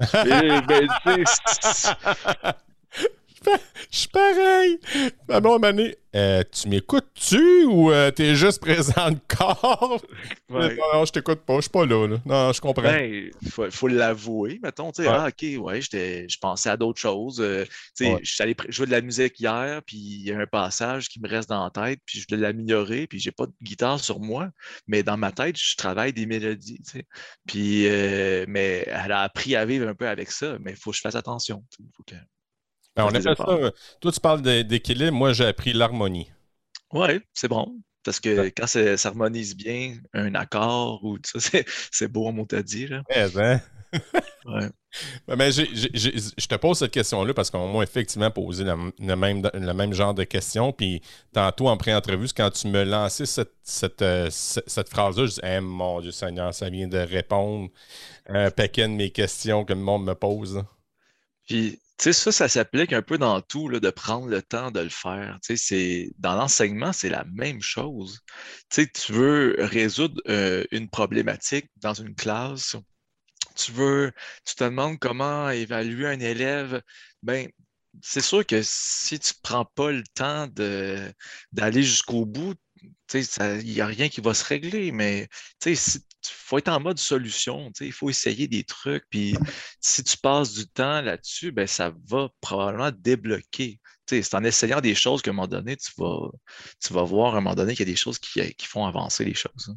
[0.00, 1.94] Eh ben, tu sais,
[3.90, 4.78] Je suis pareil.
[5.28, 5.96] Ma bonne année.
[6.16, 10.02] Euh, tu m'écoutes-tu ou euh, t'es juste présent de corps?
[10.50, 10.74] ouais.
[10.74, 11.56] Non, non, je t'écoute pas.
[11.56, 12.16] Je suis pas là, là.
[12.24, 12.82] Non, je comprends.
[12.82, 15.14] Ben, il faut, faut l'avouer, mettons, tu sais, Ouais.
[15.16, 17.40] ah, ok, ouais, je pensais à d'autres choses.
[17.40, 17.64] euh,
[17.96, 18.20] tu sais, Ouais.
[18.22, 21.20] je suis allé jouer de la musique hier, puis il y a un passage qui
[21.20, 24.18] me reste dans la tête, puis je voulais l'améliorer, puis j'ai pas de guitare sur
[24.18, 24.48] moi,
[24.86, 27.04] mais dans ma tête, je travaille des mélodies, tu sais.
[27.46, 27.82] Puis,
[28.48, 31.02] mais elle a appris à vivre un peu avec ça, mais il faut que je
[31.02, 31.62] fasse attention.
[31.96, 32.14] faut que-
[32.96, 33.52] Ben, on Faites des appelle ça.
[33.52, 33.70] euh,
[34.00, 35.12] Toi, tu parles d'équilibre.
[35.16, 36.30] Moi, j'ai appris l'harmonie.
[36.92, 37.80] Ouais, c'est bon.
[38.04, 41.64] Parce que quand ça s'harmonise bien, un accord ou tout ça, c'est,
[42.08, 42.32] beau?
[44.44, 44.68] Ouais.
[45.26, 48.76] Ben, j'ai- j'ai- j'ai- je te pose cette question-là parce qu'on m'a effectivement posé la-
[48.98, 50.72] le, même, le même genre de questions.
[50.72, 55.32] Puis tantôt, en pré-entrevue, quand tu me lançais cette, cette, euh, cette, cette phrase-là, je
[55.32, 57.68] dis Eh, mon Dieu Seigneur, ça vient de répondre
[58.28, 60.62] un paquet de mes questions que le monde me pose.
[61.46, 64.80] Puis, sais, ça, ça s'applique un peu dans tout, là, de prendre le temps de
[64.80, 65.38] le faire.
[65.42, 68.20] Tu sais, c'est, dans l'enseignement, c'est la même chose.
[68.70, 72.76] Tu sais, tu veux résoudre euh, une problématique dans une classe,
[73.56, 74.12] tu veux,
[74.44, 76.82] tu te demandes comment évaluer un élève,
[77.22, 77.48] ben,
[78.02, 81.12] c'est sûr que si tu prends pas le temps de,
[81.52, 82.54] d'aller jusqu'au bout,
[83.14, 85.28] il n'y a rien qui va se régler, mais
[85.66, 85.76] il
[86.24, 89.36] faut être en mode solution, il faut essayer des trucs, puis
[89.80, 93.78] si tu passes du temps là-dessus, ben, ça va probablement débloquer.
[94.06, 96.30] C'est en essayant des choses qu'à un moment donné, tu vas,
[96.82, 98.86] tu vas voir à un moment donné qu'il y a des choses qui, qui font
[98.86, 99.68] avancer les choses.
[99.68, 99.76] hein.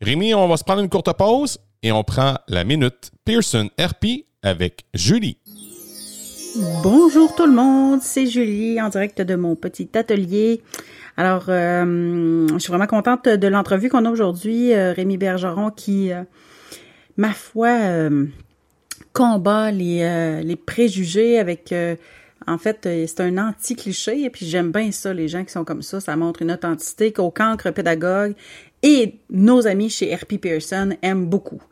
[0.00, 4.26] Rémi, on va se prendre une courte pause et on prend la minute Pearson RP
[4.42, 5.38] avec Julie.
[6.56, 10.62] Bonjour tout le monde, c'est Julie en direct de mon petit atelier.
[11.16, 14.72] Alors, euh, je suis vraiment contente de l'entrevue qu'on a aujourd'hui.
[14.72, 16.22] Euh, Rémi Bergeron qui, euh,
[17.16, 18.08] ma foi,
[19.12, 21.74] combat les, préjugés avec...
[22.46, 25.82] en fait, c'est un anti-cliché et puis j'aime bien ça, les gens qui sont comme
[25.82, 26.00] ça.
[26.00, 28.34] Ça montre une authenticité qu'au cancre pédagogue
[28.82, 31.62] et nos amis chez RP Pearson aiment beaucoup.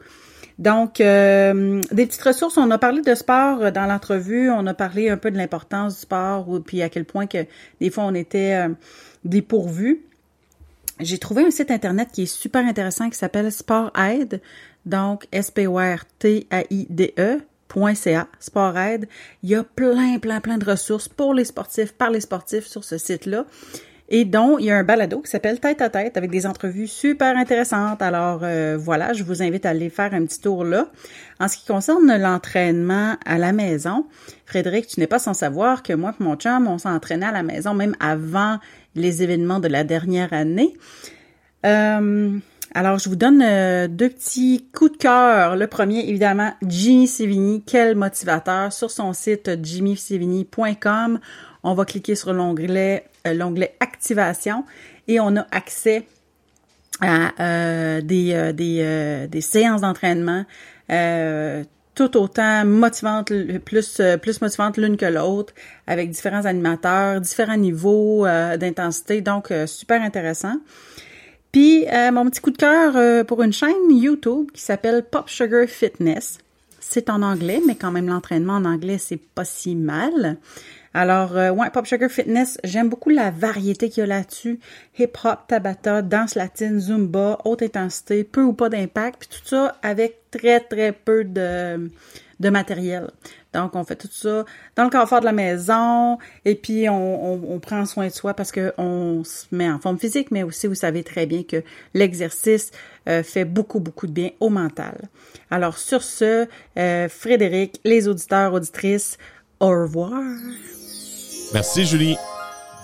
[0.58, 2.56] Donc, euh, des petites ressources.
[2.56, 4.50] On a parlé de sport euh, dans l'entrevue.
[4.50, 7.44] On a parlé un peu de l'importance du sport, puis à quel point que
[7.80, 8.70] des fois on était euh,
[9.24, 10.02] dépourvus.
[10.98, 14.40] J'ai trouvé un site internet qui est super intéressant qui s'appelle Sport Aide.
[14.86, 16.00] Donc, S-P-O-R-T-A-I-D-E.
[17.94, 19.08] .ca, Sport Aide.
[19.42, 22.84] Il y a plein, plein, plein de ressources pour les sportifs, par les sportifs sur
[22.84, 23.44] ce site-là.
[24.08, 26.86] Et dont il y a un balado qui s'appelle Tête à tête avec des entrevues
[26.86, 28.00] super intéressantes.
[28.02, 30.86] Alors euh, voilà, je vous invite à aller faire un petit tour là.
[31.40, 34.06] En ce qui concerne l'entraînement à la maison,
[34.44, 37.42] Frédéric, tu n'es pas sans savoir que moi et mon chum, on s'entraînait à la
[37.42, 38.58] maison même avant
[38.94, 40.74] les événements de la dernière année.
[41.64, 42.38] Euh,
[42.74, 45.56] alors, je vous donne euh, deux petits coups de cœur.
[45.56, 47.62] Le premier, évidemment, Jimmy Sévigny.
[47.64, 48.70] Quel motivateur.
[48.70, 51.18] Sur son site jimmysévigny.com,
[51.66, 54.64] on va cliquer sur l'onglet euh, l'onglet Activation
[55.08, 56.06] et on a accès
[57.00, 60.44] à euh, des, euh, des, séances d'entraînement
[61.94, 63.32] tout autant motivantes,
[63.64, 65.54] plus, plus motivantes l'une que l'autre,
[65.86, 70.56] avec différents animateurs, différents niveaux d'intensité, donc super intéressant.
[71.52, 76.38] Puis mon petit coup de cœur pour une chaîne YouTube qui s'appelle Pop Sugar Fitness.
[76.80, 80.36] C'est en anglais, mais quand même l'entraînement en anglais, c'est pas si mal.
[80.98, 84.58] Alors, euh, ouais, Pop Sugar Fitness, j'aime beaucoup la variété qu'il y a là-dessus.
[84.98, 90.30] Hip-hop, tabata, danse latine, zumba, haute intensité, peu ou pas d'impact, puis tout ça avec
[90.30, 91.90] très, très peu de,
[92.40, 93.10] de matériel.
[93.52, 97.58] Donc, on fait tout ça dans le confort de la maison et puis on, on,
[97.58, 100.74] prend soin de soi parce que on se met en forme physique, mais aussi, vous
[100.74, 102.70] savez très bien que l'exercice
[103.06, 104.96] euh, fait beaucoup, beaucoup de bien au mental.
[105.50, 106.46] Alors, sur ce,
[106.78, 109.18] euh, Frédéric, les auditeurs, auditrices,
[109.60, 110.22] au revoir.
[111.52, 112.16] Merci, Julie.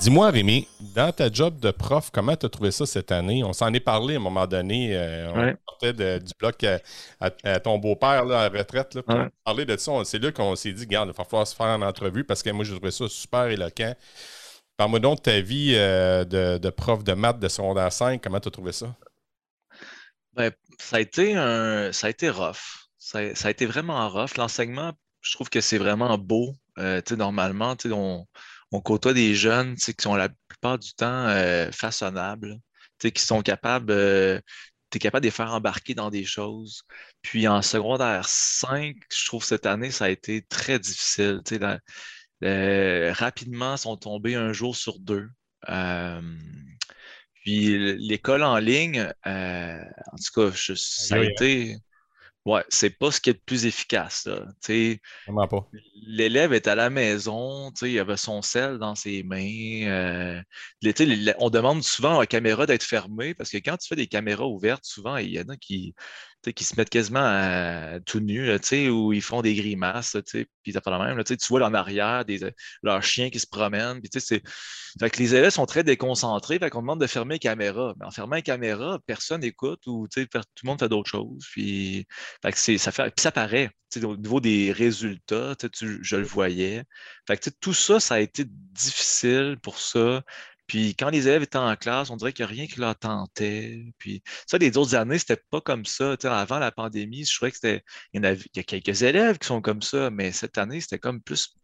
[0.01, 3.45] Dis-moi, Rémi, dans ta job de prof, comment tu as trouvé ça cette année?
[3.45, 4.97] On s'en est parlé à un moment donné.
[4.97, 5.57] euh, on Ouais.
[5.69, 6.81] sortait de- du bloc à,
[7.21, 8.95] à- à ton beau-père à la retraite.
[8.95, 9.15] Là, Ouais.
[9.27, 9.93] on parlait de ça.
[10.05, 12.51] C'est là qu'on s'est dit, garde, il va falloir se faire en entrevue parce que
[12.51, 13.95] moi, j'ai trouvé ça super éloquent.
[14.77, 18.21] Parle-moi donc de ta vie euh, de, de prof de maths de secondaire 5.
[18.23, 18.95] Comment tu as trouvé ça?
[20.33, 22.89] Ben, ça a été un, ça a été rough.
[22.99, 24.37] Ça a, ça a été vraiment rough.
[24.37, 26.55] L'enseignement, je trouve que c'est vraiment beau.
[26.79, 28.27] Euh, normalement, on,
[28.73, 32.59] on côtoie des jeunes qui sont la plupart du temps euh, façonnables,
[33.01, 34.41] qui sont capables, euh,
[34.91, 36.83] tu es capable de les faire embarquer dans des choses.
[37.23, 41.41] Puis en secondaire 5, je trouve cette année, ça a été très difficile.
[42.45, 45.29] euh, rapidement, ils sont tombés un jour sur deux.
[47.45, 51.77] Puis l'école en ligne, en tout cas, je- ça a aïe, été.
[52.45, 54.29] Ouais, c'est pas ce qui est le plus efficace.
[55.27, 55.69] Vraiment pas.
[56.07, 59.87] L'élève est à la maison, il avait son sel dans ses mains.
[59.87, 60.43] euh,
[60.83, 64.07] les- on demande souvent à la caméra d'être fermée parce que quand tu fais des
[64.07, 65.95] caméras ouvertes, souvent, il y en a qui,
[66.51, 68.51] qui se mettent quasiment à- tout nus,
[68.91, 71.23] ou ils font des grimaces, puis fait la même.
[71.25, 72.41] tu vois en arrière des,
[72.83, 74.01] leurs chiens qui se promènent.
[75.01, 77.95] Fait que les élèves sont très déconcentrés, fait qu'on demande de fermer les caméras.
[77.99, 81.47] Mais en fermant les caméras, personne n'écoute ou tout le monde fait d'autres choses.
[81.51, 82.07] Puis,
[82.43, 83.71] fait que ça fait, ça paraît.
[84.03, 86.85] Au niveau des résultats, je le voyais.
[87.27, 90.23] Fait que, tout ça, ça a été difficile pour ça.
[90.67, 92.97] Puis quand les élèves étaient en classe, on dirait qu'il n'y a rien qui leur
[92.99, 93.85] tentait.
[93.99, 96.17] Puis ça, les autres années, c'était pas comme ça.
[96.17, 97.83] Tu sais, avant la pandémie, je trouvais que c'était.
[98.13, 101.21] Il y, avait- a quelques élèves qui sont comme ça, mais cette année, c'était comme
[101.21, 101.57] plus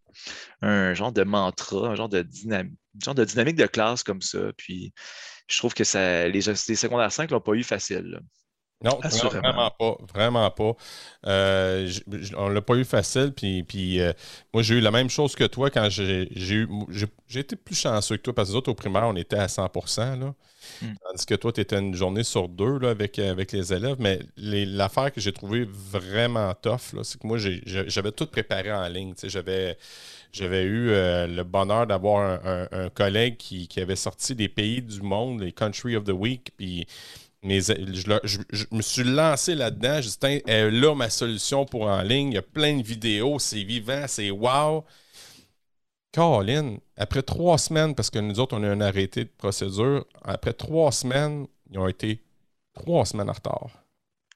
[0.62, 4.52] un genre de mantra, un genre de, dynam- genre de dynamique de classe comme ça.
[4.56, 4.92] Puis
[5.48, 8.20] je trouve que ça, les, secondaires 5 l'ont pas eu facile.
[8.80, 9.40] Non, non, Assurément.
[9.40, 9.96] vraiment pas.
[10.14, 10.76] Vraiment pas.
[11.26, 11.90] Euh,
[12.36, 13.32] on l'a pas eu facile.
[13.36, 14.12] Puis, puis euh,
[14.54, 16.68] moi, j'ai eu la même chose que toi quand j'ai eu.
[17.26, 19.48] J'ai été plus chanceux que toi parce que nous autres, au primaire, on était à
[19.48, 20.34] 100 là.
[20.82, 20.86] Mm.
[21.02, 23.96] Tandis que toi, tu étais une journée sur deux là, avec, avec les élèves.
[23.98, 29.14] Mais l'affaire que j'ai trouvée vraiment tough, c'est que moi, j'avais tout préparé en ligne.
[29.24, 29.76] J'avais.
[30.30, 34.48] J'avais eu euh, le bonheur d'avoir un, un- un collègue qui, qui avait sorti des
[34.50, 36.86] pays du monde, les Country of the Week, puis
[37.42, 40.00] mes- je, me suis lancé là-dedans.
[40.46, 42.28] Est là ma solution pour en ligne.
[42.32, 44.84] Il y a plein de vidéos, c'est vivant, c'est wow.
[46.12, 50.52] Caroline, après trois semaines, parce que nous autres, on a un arrêté de procédure, après
[50.52, 52.22] trois semaines, ils ont été
[52.72, 53.84] trois semaines en retard.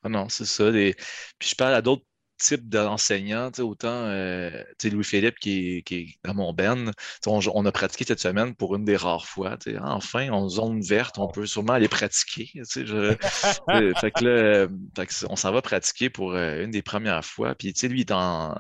[0.03, 0.71] Ah non, c'est ça.
[0.71, 2.05] Puis je parle à d'autres
[2.43, 6.91] types d'enseignants, autant euh, tu sais, Louis-Philippe qui est, qui est dans mon ben,
[7.27, 9.57] on, on a pratiqué cette semaine pour une des rares fois.
[9.81, 12.51] Enfin, en zone verte, on peut sûrement aller pratiquer.
[12.55, 13.17] tu sais, je-
[13.73, 16.83] euh, fait que là, euh, fait que on s'en va pratiquer pour euh, une des
[16.83, 17.55] premières fois.
[17.55, 18.55] Puis, tu sais, lui, il est en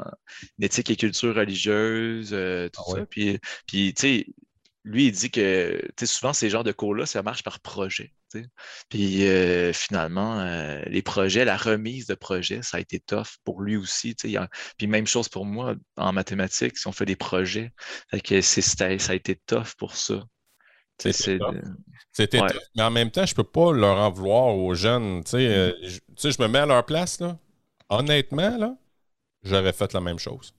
[0.61, 3.01] éthique et culture religieuse, euh, tout Ah ouais?
[3.01, 3.07] ça.
[3.07, 4.27] Puis, puis tu sais,
[4.85, 8.13] lui, il dit que tu sais, souvent, ces genres de cours-là, ça marche par projet.
[8.89, 13.63] Puis euh, finalement, euh, les projets, la remise de projets, ça a été tough pour
[13.63, 14.15] lui aussi.
[14.15, 17.73] Puis même chose pour moi en mathématiques, si on fait des projets,
[18.11, 20.25] fait que ça a été tough pour ça.
[20.99, 21.57] C'était tough.
[22.13, 22.49] C'était Ouais.
[22.49, 22.63] tough.
[22.77, 25.25] Mais en même temps, je peux pas leur en vouloir aux jeunes.
[25.25, 27.39] Tu sais, euh, je, je me mets à leur place, là.
[27.89, 28.77] Honnêtement, là,
[29.43, 30.55] j'aurais fait la même chose.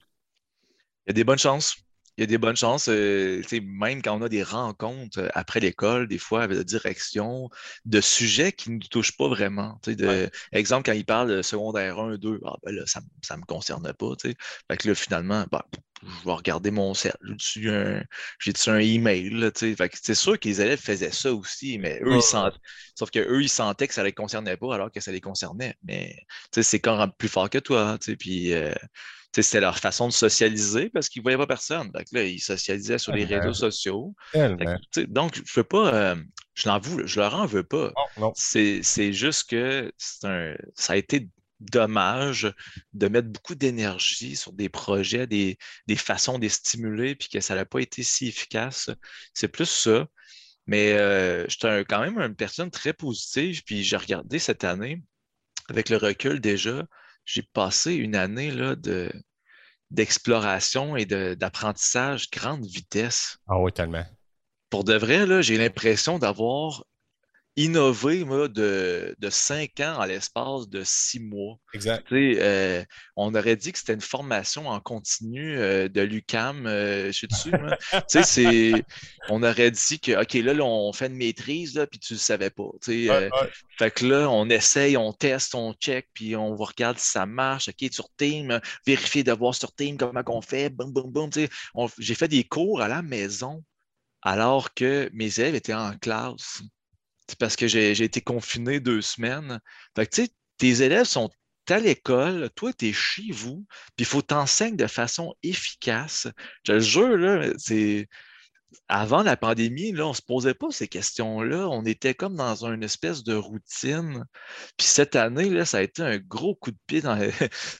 [1.06, 1.76] Il y a des bonnes chances.
[2.16, 2.88] Il y a des bonnes chances.
[2.88, 7.50] euh, même quand on a des rencontres après l'école, des fois avec la direction,
[7.84, 9.80] de sujets qui ne nous touchent pas vraiment.
[9.86, 13.46] de, Exemple, quand ils parlent de secondaire 1, 2, ah, ben là, ça ne me
[13.46, 14.12] concerne pas.
[14.22, 15.62] Fait que là, finalement, ben,
[16.02, 17.16] je vais regarder mon cell.
[17.38, 19.30] J'ai-tu un, email?
[19.30, 19.76] Là, tu sais.
[19.76, 22.58] fait que c'est sûr que les élèves faisaient ça aussi, mais eux, ils sentaient,
[22.94, 25.74] sauf qu'eux, ils sentaient que ça ne les concernait pas alors que ça les concernait.
[25.82, 26.16] Mais
[26.52, 27.98] c'est quand même plus fort que toi.
[28.18, 28.72] Puis, euh,
[29.42, 31.90] c'était leur façon de socialiser parce qu'ils ne voyaient pas personne.
[31.92, 34.14] Que là, ils socialisaient sur les réseaux sociaux.
[34.32, 36.16] Que, donc, je veux pas, euh,
[36.54, 37.92] je l'en veux, je leur en veux pas.
[38.34, 41.28] C'est c'est juste que c'est un, ça a été
[41.60, 42.52] dommage
[42.92, 45.56] de mettre beaucoup d'énergie sur des projets, des,
[45.86, 48.90] des façons de les stimuler, puis que ça n'a pas été si efficace.
[49.32, 50.06] C'est plus ça.
[50.66, 55.02] Mais euh, j'étais quand même une personne très positive, puis j'ai regardé cette année,
[55.68, 56.84] avec le recul déjà,
[57.24, 59.10] j'ai passé une année là, de,
[59.90, 64.04] d'exploration et de- d'apprentissage grande vitesse Ah oui, tellement.
[64.70, 66.84] pour de vrai, là, j'ai l'impression d'avoir
[67.56, 71.56] innové moi, de, de cinq ans à l'espace de six mois.
[71.72, 72.10] Exact.
[72.12, 72.84] Euh,
[73.16, 77.28] on aurait dit que c'était une formation en continu euh, de l'UCAM, euh, je suis
[77.28, 77.52] dessus.
[78.24, 78.84] c'est,
[79.28, 82.18] on aurait dit que, OK, là, là, on fait une maîtrise, là, puis tu ne
[82.18, 82.64] le savais pas.
[82.88, 83.50] Ouais, euh, ouais.
[83.78, 87.26] fait que là, on essaye, on teste, on check, puis on va regarder si ça
[87.26, 87.68] marche.
[87.68, 91.30] OK, sur Team, vérifier de voir sur Team comment on fait, boum, boum, boum.
[91.98, 93.62] J'ai fait des cours à la maison
[94.22, 96.62] alors que mes élèves étaient en classe.
[97.28, 99.60] C'est parce que j'ai été confiné deux semaines.
[99.96, 100.22] Fait que,
[100.58, 101.30] tes élèves sont
[101.70, 103.64] à l'école, toi, tu es chez vous,
[103.96, 106.28] puis il faut t'enseigner de façon efficace.
[106.64, 108.08] Je te jure, là, c'est.
[108.88, 111.68] Avant la pandémie, là, on ne se posait pas ces questions-là.
[111.68, 114.24] On était comme dans une espèce de routine.
[114.76, 117.32] Puis cette année, là, ça a été un gros coup de pied dans les-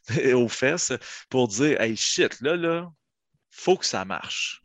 [0.34, 0.92] aux fesses
[1.30, 2.88] pour dire Hey shit, là, là,
[3.50, 4.63] faut que ça marche.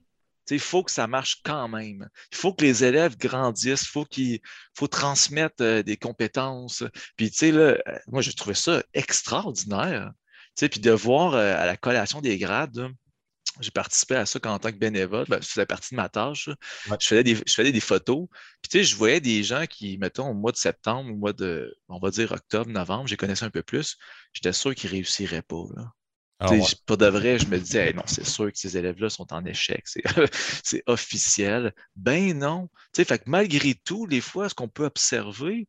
[0.50, 2.10] Il faut que ça marche quand même.
[2.32, 4.40] Il faut que les élèves grandissent, il faut qu'ils
[4.74, 6.84] faut transmettre euh, des compétences.
[7.16, 10.12] Puis, tu sais, là, euh, moi, j'ai trouvé ça extraordinaire.
[10.56, 12.90] Tu sais, puis de voir euh, à la collation des grades, là,
[13.60, 15.26] j'ai participé à ça en tant que bénévole.
[15.28, 16.48] Ben, ça faisait partie de ma tâche.
[16.48, 16.98] Ouais.
[17.00, 18.28] Je, faisais des, je faisais des photos.
[18.62, 21.34] Puis, tu sais, je voyais des gens qui, mettons, au mois de septembre, au mois
[21.34, 23.98] de, on va dire octobre, novembre, les connaissais un peu plus.
[24.34, 25.64] J'étais sûr qu'ils ne réussiraient pas.
[25.76, 25.92] Là.
[26.40, 26.74] Ah ouais.
[26.86, 29.44] Pour de vrai, je me disais, Hey, non, c'est sûr que ces élèves-là sont en
[29.46, 29.84] échec.
[30.64, 31.74] C'est officiel.
[31.96, 32.70] Ben non.
[32.94, 35.68] Tu sais, fait que malgré tout, les fois, ce qu'on peut observer,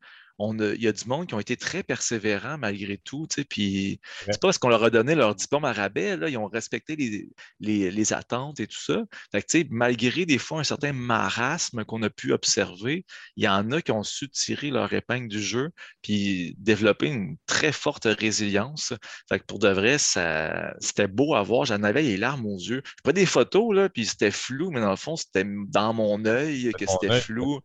[0.52, 3.26] il y a du monde qui ont été très persévérants malgré tout.
[3.48, 4.32] Puis Ouais.
[4.32, 6.96] c'est pas parce qu'on leur a donné leur diplôme à rabais, là, ils ont respecté
[6.96, 7.28] les,
[7.60, 9.02] les- les attentes et tout ça.
[9.32, 13.04] Fait que, tu sais, malgré des fois un certain marasme qu'on a pu observer,
[13.36, 15.70] il y en a qui ont su tirer leur épingle du jeu
[16.02, 18.94] puis développer une très forte résilience.
[19.28, 21.64] Fait que pour de vrai, ça, c'était beau à voir.
[21.66, 22.82] J'en avais les larmes aux yeux.
[22.84, 26.24] Je prenais des photos, là, puis c'était flou, mais dans le fond, c'était dans mon
[26.24, 27.60] œil que c'était flou.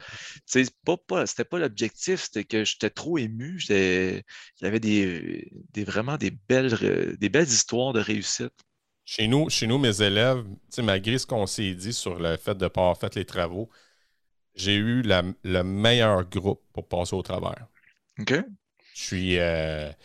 [0.45, 3.59] Sais, pas, pas, c'était pas l'objectif, c'était que j'étais trop ému.
[3.69, 4.23] Il
[4.61, 8.53] avait des, des- vraiment des belles, des belles histoires de réussite.
[9.05, 10.43] Chez nous, chez nous, mes élèves,
[10.79, 13.69] malgré ce qu'on s'est dit sur le fait de ne pas avoir fait les travaux,
[14.55, 17.67] j'ai eu la- le meilleur groupe pour passer au travers.
[18.19, 18.33] OK?
[18.95, 19.37] Je suis.
[19.37, 19.95] euh, tu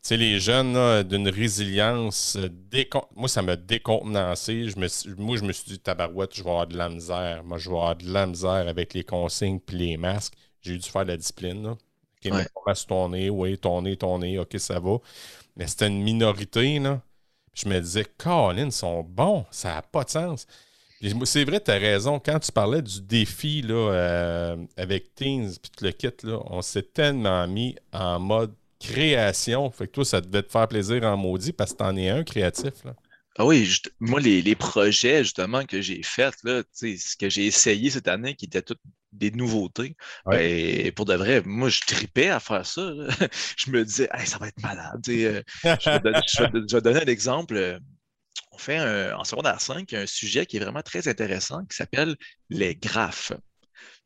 [0.00, 2.36] sais, les jeunes, d'une résilience.
[2.36, 4.70] euh, décon- Moi, ça m'a décontenancé.
[4.70, 7.42] Je me suis- Moi, je me suis dit, tabarouette, je vais avoir de la misère.
[7.44, 10.34] Moi, je vais avoir de la misère avec les consignes puis les masques.
[10.62, 11.62] J'ai dû faire de la discipline.
[11.64, 11.76] Là.
[12.24, 12.46] OK, Ouais.
[12.66, 13.30] masque sur ton nez.
[13.30, 14.38] Oui, ton nez, ton nez.
[14.38, 14.98] OK, ça va.
[15.56, 16.78] Mais c'était une minorité.
[16.80, 17.02] Là.
[17.54, 19.46] Je me disais, Colin, ils sont bons.
[19.50, 20.46] Ça n'a pas de sens.
[21.24, 22.18] C'est vrai, tu as raison.
[22.20, 26.82] Quand tu parlais du défi là, euh, avec Teens puis le kit, là, on s'est
[26.82, 29.70] tellement mis en mode création.
[29.70, 32.24] Fait que toi, ça devait te faire plaisir en maudit parce que t'en es un
[32.24, 32.84] créatif.
[32.84, 32.96] Là.
[33.36, 37.30] Ah oui, moi, les, les projets justement que j'ai faits, là, tu sais, ce que
[37.30, 38.80] j'ai essayé cette année, qui étaient toutes
[39.12, 39.96] des nouveautés,
[40.30, 42.82] ben, pour de vrai, moi, je tripais à faire ça.
[42.82, 43.08] là.
[43.56, 45.00] Je me disais, Hey, ça va être malade.
[45.08, 45.42] euh,
[45.80, 47.56] je, vais donner, je vais- je vais donner un exemple.
[47.56, 47.78] euh,
[48.52, 52.16] On fait un- en secondaire 5 un sujet qui est vraiment très intéressant qui s'appelle
[52.50, 53.32] les graphes.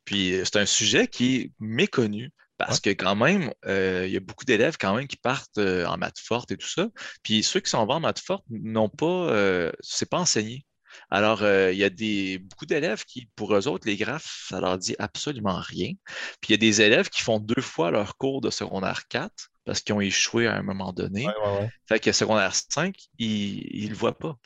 [0.05, 4.17] Puis euh, c'est un sujet qui est méconnu parce que quand même, euh, il y
[4.17, 6.87] a beaucoup d'élèves quand même qui partent euh, en maths forte et tout ça.
[7.23, 10.65] Puis ceux qui s'en vont en maths forte n'ont pas, c'est pas enseigné.
[11.09, 14.59] Alors, euh, il y a des, beaucoup d'élèves qui, pour eux autres, les graphes, ça
[14.59, 15.93] leur dit absolument rien.
[16.41, 19.49] Puis il y a des élèves qui font deux fois leur cours de secondaire 4
[19.65, 21.25] parce qu'ils ont échoué à un moment donné.
[21.27, 21.69] Ouais, ouais, ouais.
[21.87, 24.37] Fait que secondaire 5, ils ne le voient pas.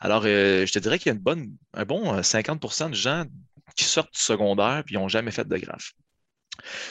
[0.00, 2.94] Alors, euh, je te dirais qu'il y a une bonne, un bon euh, 50% de
[2.94, 3.24] gens
[3.76, 5.92] qui sortent du secondaire et n'ont jamais fait de graphes.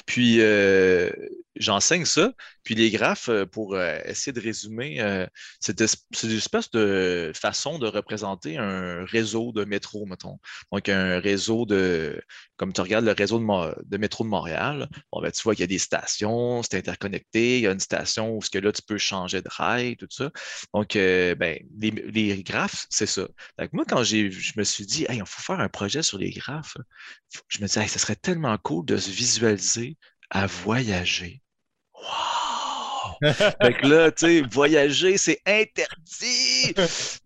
[0.06, 1.10] Puis, euh,
[1.56, 2.34] j'enseigne ça.
[2.64, 5.00] Puis, les graphes, euh, pour euh, essayer de résumer,
[5.60, 10.40] c'est es- c'est une espèce de façon de représenter un réseau de métro, mettons.
[10.72, 12.22] Donc, un réseau de,
[12.58, 14.90] comme tu regardes le réseau de, métro de Montréal,
[15.22, 17.58] ben, tu vois qu'il y a des stations, c'est interconnecté.
[17.58, 20.08] Il y a une station où ce que là, tu peux changer de rail, tout
[20.10, 20.32] ça.
[20.74, 23.28] Donc, ben, les, graphes, c'est ça.
[23.58, 26.32] Que moi, quand je me suis dit, hey, il faut faire un projet sur les
[26.32, 26.78] graphes,
[27.48, 29.51] je me disais, hey, ce serait tellement cool de se visualiser
[30.30, 31.42] à voyager.
[33.62, 36.74] Fait que là, tu sais, voyager, c'est interdit!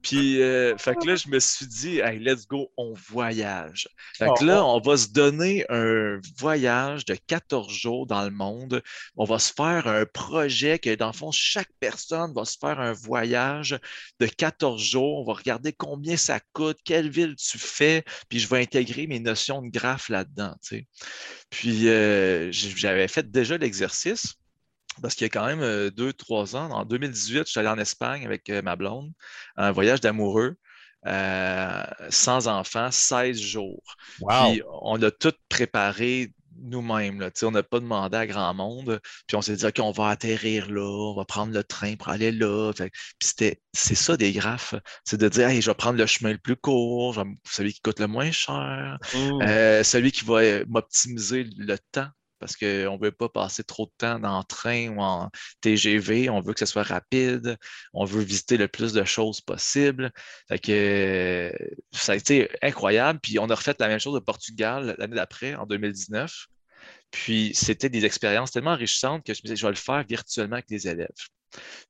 [0.01, 3.87] Puis, euh, fait que là, je me suis dit, hey, let's go, on voyage.
[4.17, 8.83] Fait que là, on va se donner un voyage de 14 jours dans le monde.
[9.15, 12.79] On va se faire un projet que, dans le fond, chaque personne va se faire
[12.81, 13.79] un voyage
[14.19, 15.21] de 14 jours.
[15.21, 19.19] On va regarder combien ça coûte, quelle ville tu fais, puis je vais intégrer mes
[19.19, 20.87] notions de graphe là-dedans, tu sais.
[21.49, 24.35] Puis, euh, j'avais fait déjà l'exercice.
[25.01, 27.77] Parce qu'il y a quand même deux, trois ans, en 2018, je suis allé en
[27.77, 29.11] Espagne avec ma blonde,
[29.57, 30.55] un voyage d'amoureux,
[31.07, 33.95] euh, sans enfants, 16 jours.
[34.21, 34.51] Wow.
[34.51, 37.29] Puis on a tout préparé nous-mêmes.
[37.43, 38.99] On n'a pas demandé à grand monde.
[39.27, 42.09] Puis on s'est dit, OK, on va atterrir là, on va prendre le train pour
[42.09, 42.71] aller là.
[42.73, 43.29] Fait Puis
[43.73, 44.73] c'est ça des graphes.
[45.03, 47.81] C'est de dire, hey, je vais prendre le chemin le plus court, vais- celui qui
[47.81, 48.97] coûte le moins cher,
[49.41, 52.07] euh, celui qui va m'optimiser le temps
[52.39, 55.29] parce qu'on ne veut pas passer trop de temps dans le train ou en
[55.61, 56.29] TGV.
[56.29, 57.57] On veut que ce soit rapide.
[57.93, 60.11] On veut visiter le plus de choses possible.
[60.47, 61.51] Fait que
[61.91, 63.19] ça a été incroyable.
[63.21, 66.47] Puis on a refait la même chose au Portugal l'année d'après, en 2019.
[67.11, 70.55] Puis c'était des expériences tellement enrichissantes que je me disais, je vais le faire virtuellement
[70.55, 71.07] avec les élèves.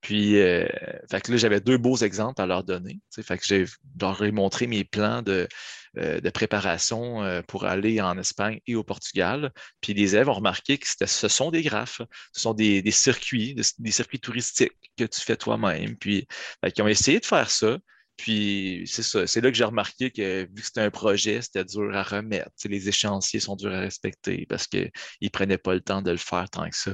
[0.02, 0.68] Puis, euh,
[1.12, 3.00] là, j'avais deux beaux exemples à leur donner.
[3.12, 3.66] Fait que j'ai
[4.00, 5.48] leur ai montré mes plans de,
[5.96, 9.52] de préparation euh, pour aller en Espagne et au Portugal.
[9.82, 12.02] Puis les élèves ont remarqué que ce sont des graphes,
[12.34, 15.98] ce sont des, circuits, des, circuits touristiques que tu fais toi-même.
[15.98, 16.28] Puis,
[16.64, 17.78] ils ont essayé de faire ça.
[18.18, 21.66] Puis c'est ça, c'est là que j'ai remarqué que vu que c'était un projet, c'était
[21.66, 22.50] dur à remettre.
[22.64, 24.90] les échéanciers sont durs à respecter parce qu'ils
[25.22, 26.94] ne prenaient pas le temps de le faire tant que ça.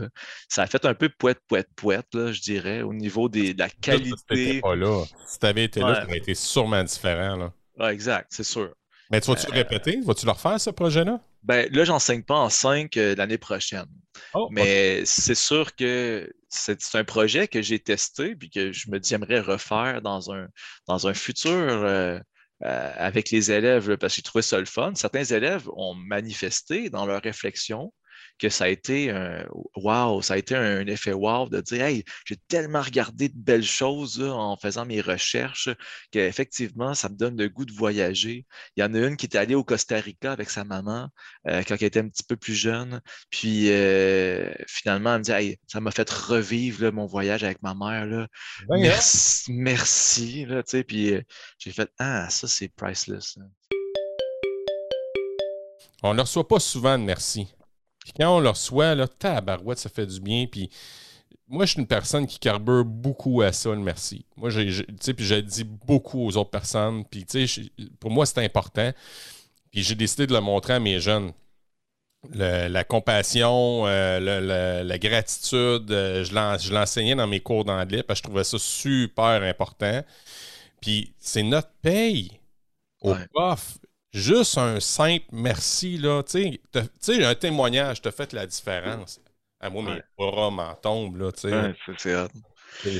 [0.49, 3.59] Ça a fait un peu poète, poète, poète, là, je dirais, au niveau des, de
[3.59, 4.55] la qualité.
[4.55, 5.05] Si pas là.
[5.27, 7.35] Si tu avais été là, ça aurait été sûrement différent.
[7.35, 7.53] Là.
[7.77, 8.73] Ouais, exact, c'est sûr.
[9.11, 9.99] Mais tu vas-tu le euh, répéter?
[10.05, 11.19] Vas-tu le refaire, ce projet-là?
[11.43, 13.87] Ben, là, j'enseigne pas en 5 euh, l'année prochaine.
[14.33, 18.99] Oh, Mais c'est sûr que c'est un projet que j'ai testé puis que je me
[18.99, 20.47] dis j'aimerais refaire dans un,
[20.87, 22.19] dans un futur euh,
[22.59, 24.93] avec les élèves parce que j'ai trouvé ça le fun.
[24.95, 27.93] Certains élèves ont manifesté dans leur réflexion
[28.41, 32.03] que ça a été un wow, ça a été un effet wow de dire Hey,
[32.25, 35.69] j'ai tellement regardé de belles choses en faisant mes recherches
[36.09, 38.47] qu'effectivement, ça me donne le goût de voyager.
[38.75, 41.09] Il y en a une qui était allée au Costa Rica avec sa maman
[41.47, 42.99] euh, quand elle était un petit peu plus jeune.
[43.29, 47.75] Puis euh, finalement, elle me dit hey, ça m'a fait revivre mon voyage avec ma
[47.75, 48.07] mère.
[48.07, 48.27] Là.
[48.71, 48.77] Hein?
[48.79, 50.45] merci, merci.
[50.45, 51.21] Là, puis euh,
[51.59, 53.37] j'ai fait Ah, ça, c'est priceless.
[56.01, 57.47] On ne reçoit pas souvent de merci.
[58.03, 60.45] Puis quand on le reçoit, là, tabarouette, ça fait du bien.
[60.47, 60.69] Puis
[61.47, 64.25] moi, je suis une personne qui carbure beaucoup à ça, le merci.
[64.37, 67.03] Moi, j'ai, puis je dis beaucoup aux autres personnes.
[67.05, 67.25] Puis,
[67.99, 68.91] pour moi, c'est important.
[69.69, 71.33] Puis j'ai décidé de le montrer à mes jeunes.
[72.33, 78.29] la compassion, euh, la gratitude, euh, je l'enseignais dans mes cours d'anglais parce que je
[78.29, 80.03] trouvais ça super important.
[80.81, 82.39] Puis c'est notre paye
[83.01, 83.77] au prof
[84.13, 86.59] juste un simple merci, là, tu
[86.99, 89.19] sais, un témoignage te fait la différence.
[89.59, 91.73] À moi, mes bras m'en tombent, là, tu sais.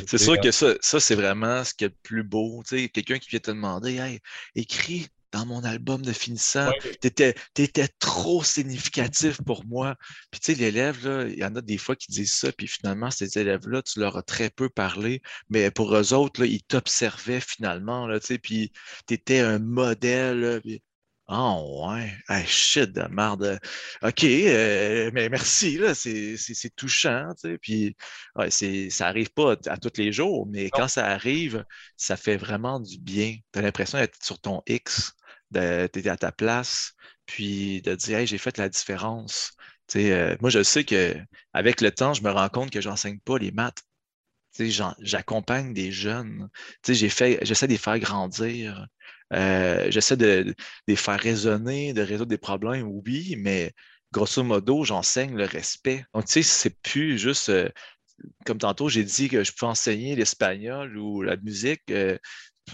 [0.05, 2.62] c'est sûr que ça, ça c'est vraiment ce qui est le plus beau.
[2.68, 4.20] Tu sais, quelqu'un qui vient te demander, hey,
[4.55, 6.70] écris dans mon album de finissant,
[7.01, 9.95] tu étais, trop significatif pour moi.
[10.30, 13.12] Puis tu sais, l'élève, il y en a des fois qui disent ça, puis finalement,
[13.12, 17.39] ces élèves-là, tu leur as très peu parlé, mais pour eux autres, là, ils t'observaient
[17.39, 18.72] finalement, là, tu sais, puis
[19.07, 20.62] tu étais un modèle.
[21.34, 22.13] Ah ouais,
[22.45, 23.57] shit de merde.
[24.01, 26.36] OK, euh, mais merci, là, c'est
[26.75, 27.57] touchant, tu sais.
[27.57, 27.95] Puis,
[28.36, 31.63] ouais, ça arrive pas à tous les jours, mais quand ça arrive,
[31.95, 33.38] ça fait vraiment du bien.
[33.53, 35.13] Tu as l'impression d'être sur ton X,
[35.51, 36.93] d'être à ta place,
[37.25, 39.53] puis de dire, hey, j'ai fait la différence.
[39.88, 43.19] Tu sais, euh, moi, je sais qu'avec le temps, je me rends compte que j'enseigne
[43.19, 43.84] pas les maths.
[44.99, 46.49] J'accompagne des jeunes.
[46.86, 48.86] J'essaie de les faire grandir.
[49.34, 50.53] Euh, j'essaie de,
[50.88, 53.73] les faire raisonner, de résoudre des problèmes, oui, mais
[54.11, 56.05] grosso modo, j'enseigne le respect.
[56.13, 57.69] Donc, tu sais, c'est plus juste, euh,
[58.45, 61.82] comme tantôt, j'ai dit que je peux enseigner l'espagnol ou la musique.
[61.91, 62.17] Euh,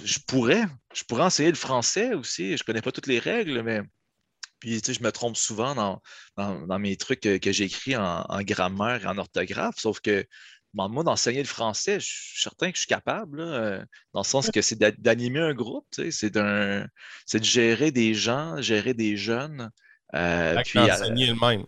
[0.03, 0.66] je pourrais.
[0.93, 2.58] Je pourrais enseigner le français aussi.
[2.58, 3.82] Je ne connais pas toutes les règles, mais
[4.60, 5.76] puis, tu sais, je me trompe souvent
[6.36, 10.26] dans, mes trucs que, j'écris en, en, grammaire et en orthographe, sauf que
[10.74, 14.51] moi d'enseigner le français, je suis certain que je suis capable, euh, dans le sens
[14.51, 16.89] que c'est d'animer un groupe, c'est de
[17.41, 19.72] gérer des gens, gérer des jeunes.
[20.13, 21.65] Euh, puis enseigner le même.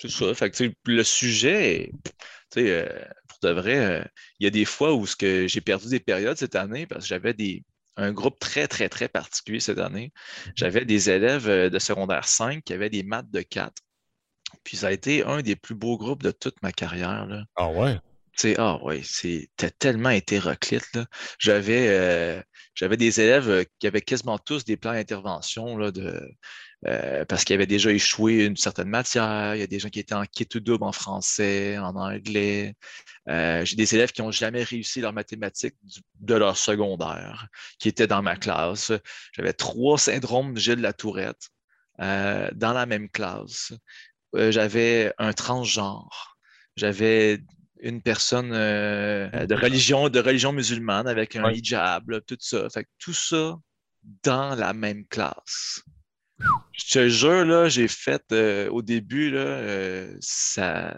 [0.00, 0.32] C'est ça.
[0.34, 0.56] Fait
[0.86, 1.90] le sujet,
[2.56, 4.08] euh, pour de vrai,
[4.38, 7.34] il y a des fois où j'ai perdu des périodes cette année parce que j'avais
[7.34, 7.64] des,
[7.96, 10.12] un groupe très, très, très particulier cette année.
[10.54, 13.72] J'avais des élèves de secondaire 5 qui avaient des maths de 4.
[14.62, 17.26] Puis ça a été un des plus beaux groupes de toute ma carrière.
[17.26, 17.42] Là.
[17.56, 17.98] Ah ouais?
[18.58, 20.98] Ah oui, c'était tellement hétéroclite.
[21.38, 22.42] J'avais, euh,
[22.74, 26.20] j'avais des élèves euh, qui avaient quasiment tous des plans d'intervention là, de,
[26.86, 29.54] euh, parce qu'ils avaient déjà échoué une certaine matière.
[29.56, 32.74] Il y a des gens qui étaient en kit double en français, en anglais.
[33.26, 35.76] j'ai des élèves qui n'ont jamais réussi leur mathématiques
[36.20, 38.92] de leur secondaire, qui étaient dans ma classe.
[39.32, 41.48] J'avais trois syndromes de Gilles Latourette
[41.98, 43.72] dans la même classe.
[44.34, 46.38] j'avais un transgenre.
[46.76, 47.40] J'avais
[47.80, 52.68] une personne euh, de religion de religion musulmane avec un hijab, tout ça.
[52.70, 53.58] Fait tout ça
[54.22, 55.82] dans la même classe.
[56.72, 60.96] Je te jure, là, j'ai fait euh, au début, là, euh, ça.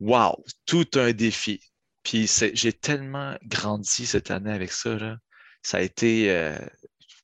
[0.00, 0.44] Wow!
[0.66, 1.60] Tout un défi.
[2.02, 4.96] Puis j'ai tellement grandi cette année avec ça.
[4.96, 5.16] Là.
[5.62, 6.30] Ça a été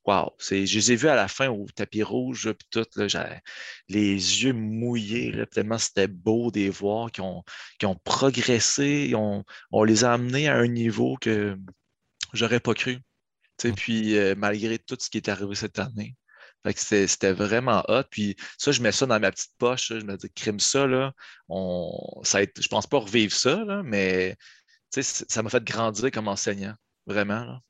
[0.07, 3.09] wow, c'est, je les ai vus à la fin au tapis rouge, puis tout, là,
[3.09, 3.41] j'avais
[3.89, 7.43] les yeux mouillés, là, tellement c'était beau de les voir, qui ont,
[7.79, 11.57] qui ont progressé, on, on les a amenés à un niveau que
[12.33, 12.99] j'aurais pas cru.
[13.61, 16.17] Sais, Puis euh, malgré tout ce qui est arrivé cette année.
[16.65, 18.03] Fait que c'était c'était vraiment hot.
[18.11, 19.91] Puis ça, je mets ça dans ma petite poche.
[19.91, 20.01] là.
[20.01, 21.13] Je me dis, crime ça, là.
[21.49, 24.37] On, ça a été- je pense pas revivre ça, là, mais
[24.91, 26.75] ça m'a fait grandir comme enseignant.
[27.07, 27.45] Vraiment.
[27.45, 27.61] Là.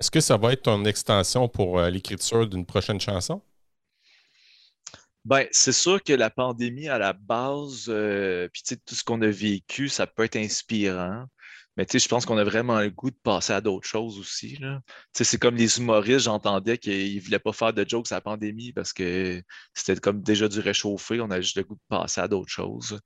[0.00, 3.42] Est-ce que ça va être ton extension pour euh, l'écriture d'une prochaine chanson?
[5.24, 9.28] Ben, c'est sûr que la pandémie à la base, euh, puis tout ce qu'on a
[9.28, 11.26] vécu, ça peut être inspirant.
[11.76, 14.58] Mais je pense qu'on a vraiment le goût de passer à d'autres choses aussi.
[15.12, 18.72] C'est comme les humoristes, j'entendais qu'ils ne voulaient pas faire de jokes à la pandémie
[18.72, 19.40] parce que
[19.74, 22.98] c'était comme déjà du réchauffé, on a juste le goût de passer à d'autres choses.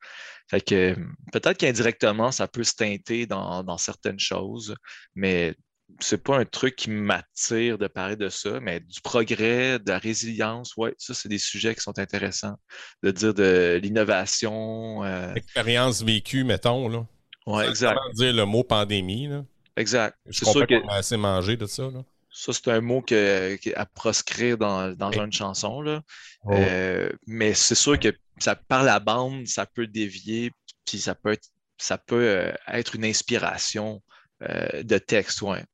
[0.49, 0.97] Fait que
[1.33, 4.75] peut-être qu'indirectement, ça peut se teinter dans certaines choses,
[5.15, 5.55] mais
[6.01, 9.99] c'est pas un truc qui m'attire de parler de ça, mais du progrès, de la
[9.99, 12.57] résilience, ouais, ça, c'est des sujets qui sont intéressants.
[13.03, 15.05] De dire de l'innovation.
[15.05, 17.07] euh, Expérience vécue, mettons, là.
[17.47, 17.95] ouais, exact.
[17.95, 19.45] vraiment dire le mot pandémie, là.
[19.77, 20.17] Exact.
[20.31, 22.05] C'est sûr qu'on a assez mangé de ça, là.
[22.31, 26.03] ça, c'est un mot que, que- à proscrire dans, dans une chanson, là.
[26.45, 26.51] Oh.
[26.53, 30.51] Euh, mais c'est sûr que ça, par la bande, ça peut dévier,
[30.87, 34.03] puis ça peut être, ça peut euh, être une inspiration
[34.43, 35.65] euh, de texte, ouais.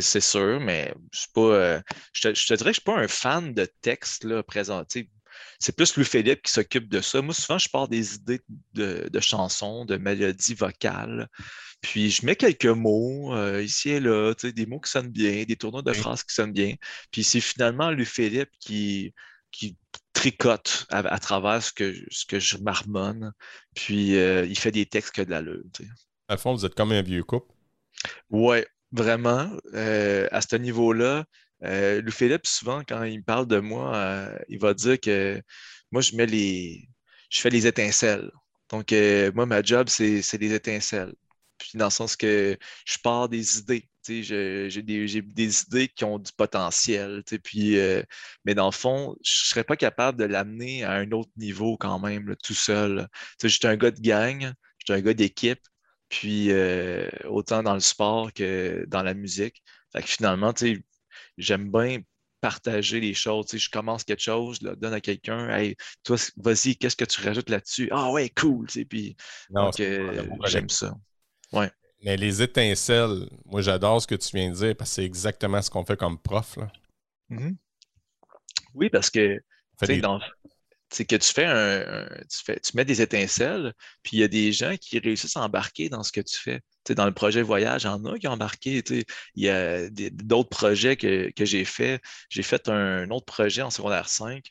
[0.00, 1.40] C'est sûr, mais je suis pas.
[1.40, 1.80] euh,
[2.12, 5.10] je, te, je te dirais que je suis pas un fan de texte là, présenté.
[5.60, 7.22] C'est plus Louis Philippe qui s'occupe de ça.
[7.22, 8.40] Moi, souvent, je pars des idées
[8.74, 11.28] de, de chansons, de mélodies vocales.
[11.80, 15.56] Puis je mets quelques mots euh, ici et là, des mots qui sonnent bien, des
[15.56, 16.74] tournures de phrases qui sonnent bien.
[17.12, 19.14] Puis c'est finalement Louis Philippe qui,
[19.52, 19.76] qui
[20.12, 23.32] tricote à, à travers ce que, ce que je marmonne.
[23.74, 25.62] Puis euh, il fait des textes que de l'allure.
[25.72, 25.90] tu sais.
[26.28, 27.54] À fond, vous êtes comme un vieux couple?
[28.30, 29.50] Ouais, vraiment.
[29.74, 31.24] euh, à ce niveau-là,
[31.64, 35.40] euh, Louis Philippe, souvent, quand il me parle de moi, euh, il va dire que
[35.90, 36.88] moi, je mets les.
[37.30, 38.30] Je fais les étincelles.
[38.70, 38.92] Donc,
[39.34, 41.14] moi, ma job, c'est les étincelles.
[41.58, 43.88] Puis, dans le sens que je pars des idées.
[44.08, 47.22] Je- J'ai des, idées qui ont du potentiel.
[47.44, 47.76] Puis,
[48.44, 51.76] mais dans le fond, je ne serais pas capable de l'amener à un autre niveau
[51.76, 53.08] quand même, tout seul.
[53.40, 55.60] Sais, J'étais un gars de gang, j'étais un gars d'équipe.
[56.08, 59.62] Puis euh, autant dans le sport que dans la musique.
[59.92, 60.82] Fait que finalement, tu sais,
[61.36, 62.00] j'aime bien
[62.40, 63.46] partager les choses.
[63.46, 65.48] Tu sais, je commence quelque chose, je le donne à quelqu'un.
[65.50, 67.88] Hey, toi, vas-y, qu'est-ce que tu rajoutes là-dessus?
[67.92, 68.66] Ah ouais, cool.
[68.68, 69.16] tu sais, Puis
[69.50, 70.94] Non, donc, euh, j'aime ça.
[72.04, 75.60] Mais les étincelles, moi, j'adore ce que tu viens de dire parce que c'est exactement
[75.60, 76.68] ce qu'on fait comme prof, là.
[77.28, 77.56] Mhm.
[78.74, 79.38] Oui, parce que
[79.82, 80.20] des- dans-
[80.90, 84.28] c'est que tu fais un, tu fais, tu mets des étincelles, puis il y a
[84.28, 86.60] des gens qui réussissent à embarquer dans ce que tu fais.
[86.90, 88.82] Dans le projet voyage, il y en a qui ont embarqué.
[89.34, 92.00] Il y a d'autres projets que, que j'ai fait.
[92.30, 94.44] J'ai fait un, autre projet en secondaire 5,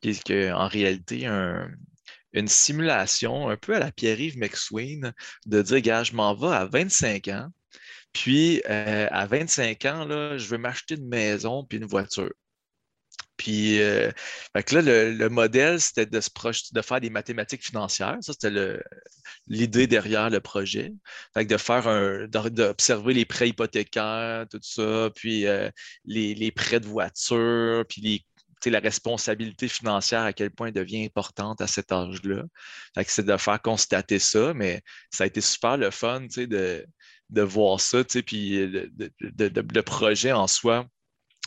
[0.00, 1.68] qui est que, en réalité un-
[2.32, 5.12] une simulation un peu à la Pierre-Yves McSween
[5.46, 7.48] de dire, gars, je m'en vais à 25 ans,
[8.12, 12.32] puis euh, à 25 ans, là, je veux m'acheter une maison puis une voiture.
[13.36, 14.10] Puis, euh,
[14.54, 18.18] là, le, le modèle, c'était de, de faire des mathématiques financières.
[18.20, 18.78] Ça, c'était
[19.48, 20.92] l'idée derrière le projet.
[21.34, 25.70] Fait de faire un, d'observer les prêts hypothécaires, tout ça, puis euh,
[26.04, 28.24] les, prêts de voiture, puis
[28.66, 32.44] la responsabilité financière, à quel point elle devient importante à cet âge-là.
[33.06, 36.86] C'est de faire constater ça, mais ça a été super le fun, de,
[37.30, 40.86] de voir ça, puis de- le projet en soi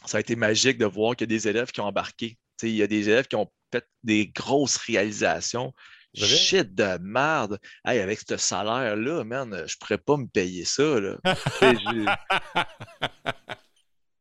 [0.05, 2.37] ça a été magique de voir qu'il y a des élèves qui ont embarqué.
[2.63, 5.73] Il y a des élèves qui ont fait des grosses réalisations.
[6.17, 6.27] Vrai?
[6.27, 7.59] Shit de merde.
[7.83, 10.99] Hey, avec ce salaire-là, man, je pourrais pas me payer ça.
[10.99, 11.17] Là.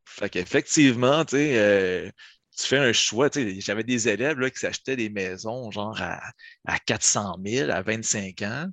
[0.05, 2.09] Fait qu'effectivement, tu sais, euh,
[2.57, 3.29] tu fais un choix.
[3.59, 6.21] J'avais des élèves là, qui s'achetaient des maisons genre à,
[6.65, 8.69] à 400 000 à 25 ans.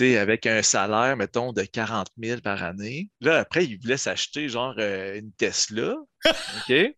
[0.00, 3.10] Avec un salaire, mettons, de 40 000 par année.
[3.20, 5.96] Là, après, ils voulaient s'acheter genre euh, une Tesla.
[6.26, 6.94] OK?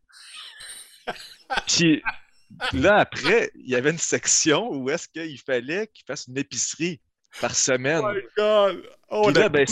[1.67, 2.03] Puis
[2.73, 7.01] là, après, il y avait une section où est-ce qu'il fallait qu'ils fassent une épicerie
[7.41, 8.03] par semaine.
[8.05, 8.91] Oh my God!
[9.09, 9.67] Oh, là, ben.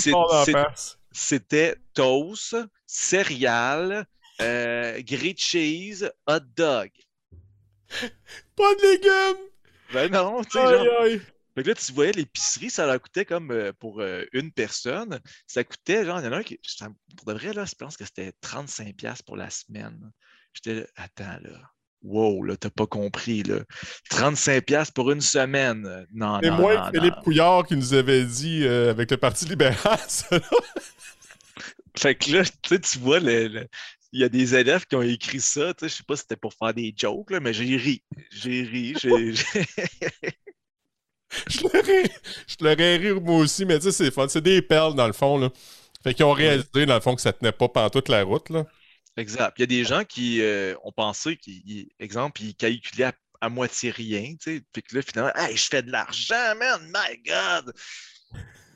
[1.14, 2.56] C'était toast,
[2.86, 4.06] céréales,
[4.40, 6.90] euh, grilled cheese, hot dog.
[8.56, 9.46] Pas de légumes!
[9.92, 11.02] Ben non, tu sais, Aïe, genre.
[11.02, 11.20] aïe.
[11.54, 15.20] Fait que là, tu voyais l'épicerie, ça leur coûtait comme euh, pour euh, une personne.
[15.46, 16.58] Ça coûtait, genre, il y en a un qui.
[17.16, 20.10] Pour de vrai, là, je pense que c'était 35$ pour la semaine.
[20.54, 21.60] J'étais là, attends, là.
[22.02, 23.60] Wow, là, t'as pas compris, là.
[24.10, 26.06] 35$ pour une semaine.
[26.12, 27.22] Non, C'est non, moi non, Philippe non.
[27.22, 30.40] Couillard qui nous avait dit euh, avec le Parti libéral, ça.
[31.96, 33.68] Fait que là, tu sais, tu vois, le, le-
[34.12, 36.22] il y a des élèves qui ont écrit ça, tu sais, je sais pas si
[36.22, 38.02] c'était pour faire des jokes, là, mais j'ai ri.
[38.30, 38.94] J'ai ri.
[39.00, 39.66] j'ai- j'ai-
[41.48, 42.04] Je l'aurais
[42.46, 44.28] je l'aurais ri moi aussi, mais tu sais, c'est fun.
[44.28, 45.50] C'est des perles dans le fond, là.
[46.02, 48.50] Fait qu'ils ont réalisé, dans le fond, que ça tenait pas pendant toute la route,
[48.50, 48.66] là.
[49.16, 49.54] Exact.
[49.58, 53.12] Il y a des gens qui euh, ont pensé qu'ils, exemple, ils calculaient à,
[53.42, 56.80] à moitié rien, tu sais, puis que là, finalement, hey, je fais de l'argent, man,
[56.92, 57.74] my God!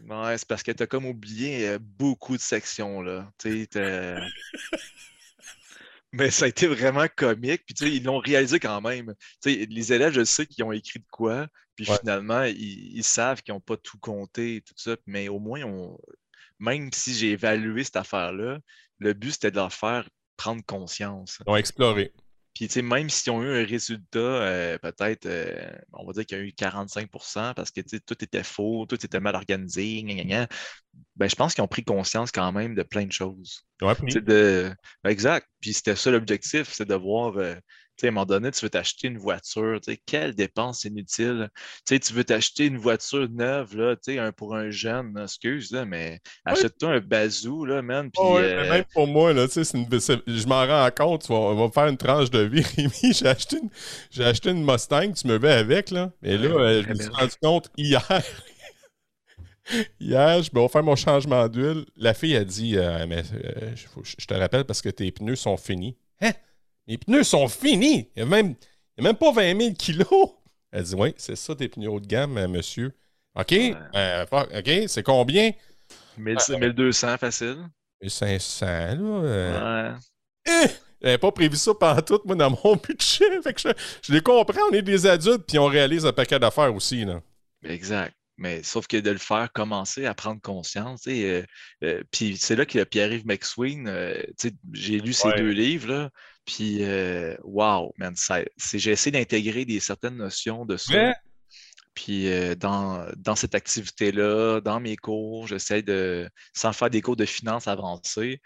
[0.08, 3.30] Ouais, c'est parce que tu as comme oublié euh, beaucoup de sections, là.
[3.38, 4.30] Tu sais, t'as-
[6.18, 9.14] Mais ça a été vraiment comique, puis tu sais, ils l'ont réalisé quand même.
[9.42, 11.98] Tu sais, les élèves, je sais qu'ils ont écrit de quoi, puis Ouais.
[11.98, 15.62] finalement, ils, ils savent qu'ils n'ont pas tout compté et tout ça, mais au moins,
[15.62, 15.98] on...
[16.58, 18.58] même si j'ai évalué cette affaire-là,
[18.98, 21.38] le but, c'était de leur faire prendre conscience.
[21.46, 22.12] Ils ont exploré.
[22.56, 26.24] Puis, tu sais, même s'ils ont eu un résultat, euh, peut-être, euh, on va dire
[26.24, 29.34] qu'il y a eu 45% parce que tu sais, tout était faux, tout était mal
[29.36, 30.48] organisé, gna, gna, gna,
[31.16, 33.66] ben, je pense qu'ils ont pris conscience quand même de plein de choses.
[34.22, 34.74] De...
[35.04, 35.46] ben, exact.
[35.60, 37.56] Puis c'était ça l'objectif, c'est de voir, euh,
[37.96, 40.84] tu sais, à un moment donné, tu veux t'acheter une voiture, tu sais, quelle dépense
[40.84, 41.50] inutile.
[41.86, 45.16] Tu sais, tu veux t'acheter une voiture neuve, là, tu sais, un, pour un jeune,
[45.18, 48.10] excuse, là, mais achète-toi un bazou, là, man.
[48.18, 49.86] Oh, ouais, mais euh, même pour moi, là, une-
[50.26, 53.12] je m'en rends compte, on va me faire une tranche de vie, Rémi.
[53.12, 53.68] J'ai acheté, une,
[54.10, 56.10] j'ai acheté une Mustang, tu me vais avec, là.
[56.22, 58.02] Et là, Ouais, euh, je me suis rendu compte hier.
[60.00, 61.84] hier, je vais faire mon changement d'huile.
[61.96, 63.74] La fille a dit euh, Mais euh,
[64.04, 65.96] je te rappelle parce que tes pneus sont finis.
[66.20, 66.32] Hein?
[66.88, 68.54] Mes pneus sont finis Il n'y a, même-
[68.96, 70.30] il y a même pas 20 000 kilos.
[70.72, 72.92] Elle dit Oui, c'est ça tes pneus haut de gamme, euh, monsieur.
[73.34, 75.50] OK, euh, OK, c'est combien?
[76.16, 77.58] 1000 1200 facile.
[78.02, 78.96] 1500, là.
[79.00, 79.92] euh.
[79.92, 79.98] Ouais.
[80.46, 80.66] Eh!
[81.02, 83.40] J'avais pas prévu ça pendant tout, moi, dans mon budget.
[83.42, 83.68] Fait que je,
[84.02, 87.20] je les comprends, on est des adultes, puis on réalise un paquet d'affaires aussi, là.
[87.64, 88.14] Exact.
[88.38, 91.42] Mais sauf que de le faire commencer à prendre conscience, euh,
[91.84, 94.22] euh, puis c'est là que Pierre-Yves McSween, euh,
[94.72, 95.36] j'ai lu ses Ouais.
[95.38, 96.10] deux livres, là,
[96.46, 98.14] puis euh, wow, man,
[98.72, 100.94] j'ai essayé d'intégrer des certaines notions de ça.
[100.94, 101.14] Ouais.
[101.94, 107.16] Puis euh, dans, dans cette activité-là, dans mes cours, j'essaie de, sans faire des cours
[107.16, 108.40] de finance avancées,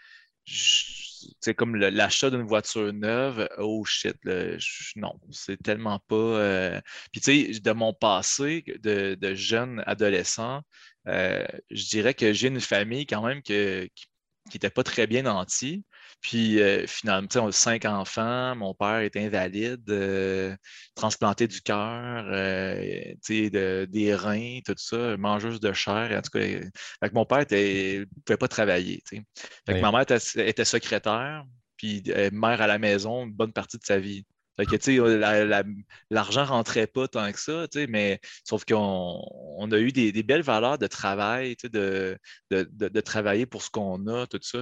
[0.46, 6.14] c'est comme l'achat d'une voiture neuve, oh shit, là, je- non, c'est tellement pas.
[6.16, 6.80] euh,
[7.12, 10.62] Puis tu sais, de mon passé de, de jeune adolescent,
[11.08, 14.06] euh, je dirais que j'ai une famille quand même que- qui
[14.54, 15.84] n'était pas très bien nantie.
[16.20, 20.54] Puis euh, finalement, on a cinq enfants, mon père est invalide, euh,
[20.94, 26.10] transplanté du cœur, euh, de- des reins, tout ça, mangeuse de chair.
[26.16, 29.02] En tout cas, fait que mon père ne pouvait pas travailler.
[29.08, 29.22] Fait
[29.66, 31.44] que ma mère était, était secrétaire,
[31.76, 32.02] puis
[32.32, 34.24] mère à la maison une bonne partie de sa vie.
[34.58, 35.64] Tu sais, la- la-
[36.10, 39.22] l'argent rentrait pas tant que ça, tu mais sauf qu'on
[39.58, 42.18] on a eu des, belles valeurs de travail, de,
[42.50, 44.60] de, de- travailler pour ce qu'on a, tout ça.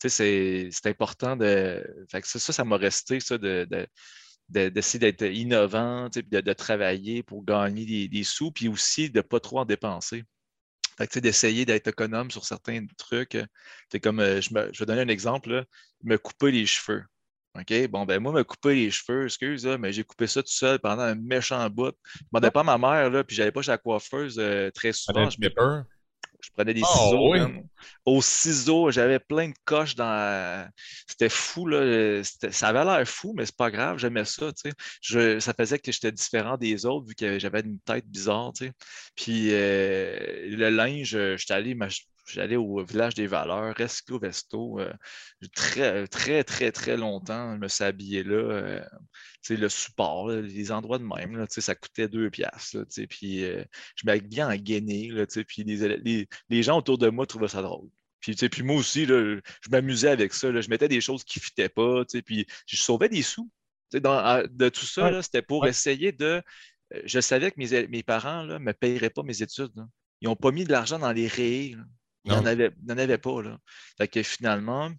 [0.00, 1.84] Tu c'est important de.
[2.10, 3.86] Fait que ça, ça, m'a resté, ça, de, de-
[4.50, 9.18] de- d'essayer d'être innovant, de, de travailler pour gagner des, des sous, puis aussi de
[9.18, 10.24] ne pas trop en dépenser.
[11.16, 13.36] D'essayer d'être économe sur certains trucs.
[14.02, 15.64] Comme, euh, je, me- je vais donner un exemple, là,
[16.04, 17.04] me couper les cheveux.
[17.58, 17.88] OK?
[17.88, 20.78] Bon, ben moi, me couper les cheveux, excuse, là, mais j'ai coupé ça tout seul
[20.80, 21.94] pendant un méchant bout.
[22.14, 24.70] Je ne demandais pas à ma mère, là, puis j'allais pas chez la coiffeuse euh,
[24.72, 25.30] très souvent.
[25.30, 25.82] Je, pepper.
[26.40, 27.30] je prenais des Ah, ciseaux.
[27.32, 27.40] oui.
[28.04, 30.68] Au ciseau, j'avais plein de coches dans.
[31.06, 32.22] C'était fou, là.
[32.50, 34.74] Ça avait l'air fou, mais c'est pas grave, j'aimais ça, tu sais.
[35.00, 35.38] Je...
[35.38, 38.72] Ça faisait que j'étais différent des autres, vu que j'avais une tête bizarre, tu sais.
[39.14, 41.76] Puis euh, le linge, euh, j'étais allé,
[42.26, 44.92] j'allais au village des valeurs, Resco Vesto, euh,
[45.54, 48.34] très, très, très, très longtemps, je me suis habillé là.
[48.36, 48.84] euh,
[49.50, 52.78] le support, là, les endroits de même, là, ça coûtait deux piastres.
[52.78, 53.62] là, Puis euh,
[53.96, 57.26] je m'habillais en gainé, là, tu sais, puis les, les- les gens autour de moi
[57.26, 57.88] trouvaient ça drôle.
[58.20, 60.50] Puis, puis moi aussi, là, je m'amusais avec ça.
[60.50, 63.50] là, je mettais des choses qui ne fitaient pas, puis je sauvais des sous.
[63.92, 65.22] Dans- de tout ça, Ouais.
[65.22, 65.68] c'était pour Ouais.
[65.68, 66.42] essayer de.
[67.04, 69.72] Je savais que mes, mes parents ne me payeraient pas mes études.
[69.76, 69.86] là.
[70.20, 71.76] Ils n'ont pas mis de l'argent dans les rayés.
[72.24, 73.42] Il n'y en, y en avait pas.
[73.42, 73.58] Là.
[73.98, 74.90] Fait que finalement,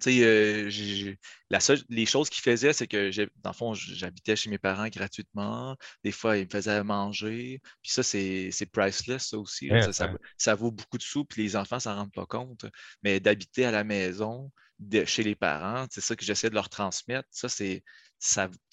[0.00, 1.14] tu sais, euh,
[1.50, 3.10] la seule, les choses qu'ils faisaient, c'est que,
[3.42, 5.76] dans le fond, j'habitais chez mes parents gratuitement.
[6.02, 7.60] Des fois, ils me faisaient manger.
[7.82, 9.68] Puis ça, c'est priceless, ça aussi.
[9.68, 9.76] là.
[9.76, 10.18] Ouais, Ça, ça- ouais.
[10.36, 12.66] ça vaut beaucoup de sous, puis les enfants ne s'en rendent pas compte.
[13.04, 14.50] Mais d'habiter à la maison,
[14.80, 17.28] de- chez les parents, c'est ça que j'essaie de leur transmettre.
[17.30, 17.84] Ça, c'est.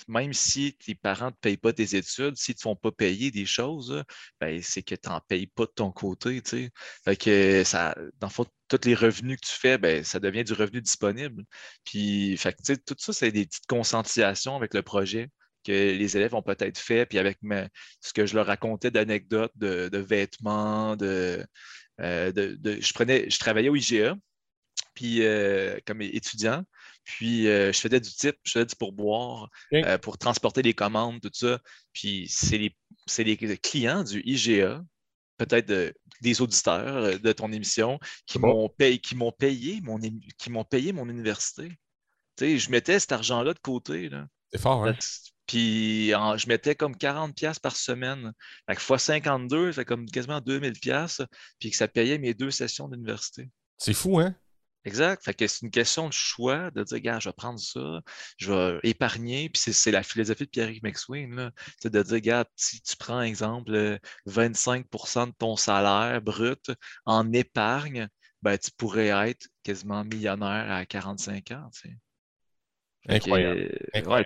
[0.08, 2.91] Même si tes parents ne te payent pas tes études, s'ils ne te font pas
[2.91, 4.04] payer des choses,
[4.39, 6.41] ben, c'est que tu n'en payes pas de ton côté.
[7.64, 10.82] ça, dans le fond, tous les revenus que tu fais, ben, ça devient du revenu
[10.82, 11.43] disponible.
[11.84, 15.30] Puis, fait que, tout ça, c'est des petites conscientisations avec le projet
[15.64, 17.38] que les élèves ont peut-être fait, puis avec
[18.02, 21.45] ce que je leur racontais d'anecdotes, de, vêtements, de,
[22.02, 24.16] euh, de- de- je prenais, je travaillais au IGA,
[24.95, 26.64] puis euh, comme étudiant.
[27.04, 29.49] Puis euh, je faisais du type, je faisais du pourboire
[29.86, 31.60] euh, pour transporter les commandes, tout ça.
[31.93, 32.76] Puis c'est les,
[33.08, 34.82] c'est les clients du IGA,
[35.38, 39.82] peut-être de- des auditeurs euh, de ton émission, qui C'est m'ont payé, qui m'ont payé
[39.82, 41.70] mon, é- qui m'ont payé mon université.
[42.38, 44.10] Tu sais, je mettais cet argent-là de côté.
[44.54, 44.93] C'est fort, hein?
[45.47, 48.32] Puis en- je mettais comme 40$ piastres par semaine.
[48.70, 51.26] Fait que fois 52, ça fait comme quasiment 2000$, piastres,
[51.60, 53.49] puis que ça payait mes deux sessions d'université.
[53.78, 54.36] C'est fou, hein?
[54.86, 55.24] Exact.
[55.24, 58.02] Fait que c'est une question de choix, de dire, gars, je vais prendre ça,
[58.38, 59.50] je vais épargner.
[59.50, 61.52] Puis c'est- c'est la philosophie de Pierre McSween, là.
[61.80, 66.72] C'est de dire, gars, si tu prends, exemple, euh, 25% de ton salaire brut
[67.06, 68.08] en épargne,
[68.42, 71.70] ben, tu pourrais être quasiment millionnaire à 45 ans.
[71.74, 71.96] tu sais.
[73.06, 73.62] Fait que, Incroyable.
[73.62, 74.26] euh, Incroyable.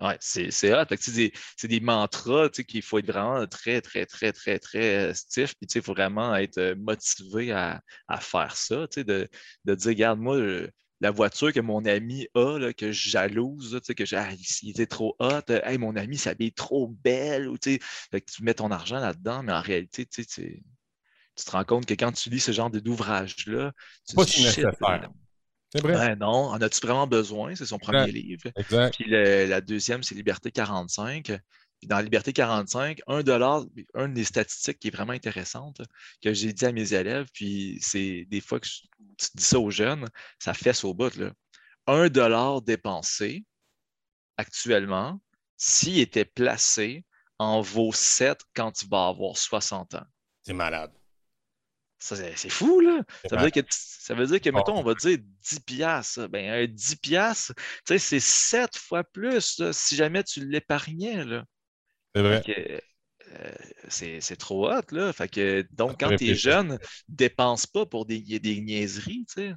[0.00, 0.84] ouais, c'est c'est hot.
[0.98, 4.58] C'est des, c'est des mantras tu sais, qu'il faut être vraiment très, très, très, très,
[4.58, 5.54] très euh, stiff.
[5.56, 8.86] Puis tu sais, il faut vraiment être euh, motivé à, à faire ça.
[8.88, 9.28] tu sais, De,
[9.64, 10.68] de dire, regarde, moi, euh,
[11.00, 14.16] la voiture que mon ami a, là, que je jalouse, là, tu sais, que j'ai,
[14.16, 14.30] ah,
[14.62, 17.48] il, était trop hot, hey, mon ami s'habille trop belle.
[17.48, 17.78] Ou, tu sais,
[18.10, 20.62] fait que tu mets ton argent là-dedans, mais en réalité, tu sais, tu-
[21.36, 23.72] tu te rends compte que quand tu lis ce genre d'ouvrage-là,
[24.08, 25.10] tu Pas si nécessaire.
[25.82, 25.92] Vrai.
[25.92, 27.54] ben non, en as-tu vraiment besoin?
[27.54, 28.50] C'est son premier livre.
[28.56, 28.94] Exact.
[28.94, 31.24] Puis le- la deuxième, c'est Liberté 45.
[31.80, 33.64] Puis dans Liberté 45, un dollar,
[33.96, 35.82] une des statistiques qui est vraiment intéressante,
[36.22, 38.82] que j'ai dit à mes élèves, puis c'est des fois que je-
[39.18, 40.08] tu dis ça aux jeunes,
[40.38, 41.14] ça fesse au bout.
[41.16, 41.32] Là.
[41.86, 43.44] Un dollar dépensé
[44.36, 45.20] actuellement,
[45.56, 47.04] s'il était placé,
[47.38, 50.06] en vaut 7 quand tu vas avoir 60 ans.
[50.42, 50.92] C'est malade.
[52.04, 53.02] Ça, c'est fou, là.
[53.30, 56.28] Ça veut, dire que, ça veut dire que, mettons, on va dire 10 piastres.
[56.28, 61.24] Ben, un 10 piastres, tu sais, c'est 7 fois plus là, si jamais tu l'épargnais,
[61.24, 61.44] là.
[62.14, 62.82] C'est vrai.
[63.32, 63.54] Euh,
[63.88, 65.14] c'est trop hot, là.
[65.14, 66.78] Fait que, donc, quand tu es jeune,
[67.08, 69.54] dépense pas pour des, des niaiseries, tu sais.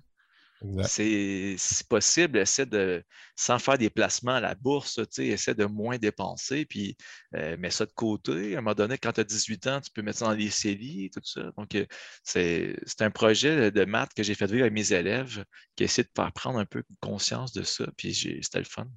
[0.83, 3.03] C'est si possible, essaie de,
[3.35, 6.97] sans faire des placements à la bourse, tu sais, essaie de moins dépenser, puis
[7.35, 8.55] euh, mets ça de côté.
[8.55, 10.49] À un moment donné, quand tu as 18 ans, tu peux mettre ça dans les
[10.49, 11.51] CELI et tout ça.
[11.57, 11.85] Donc, euh,
[12.23, 15.45] c'est c'est un projet de maths que j'ai fait vivre avec mes élèves
[15.75, 18.87] qui essaie de faire prendre un peu conscience de ça, puis c'était le fun.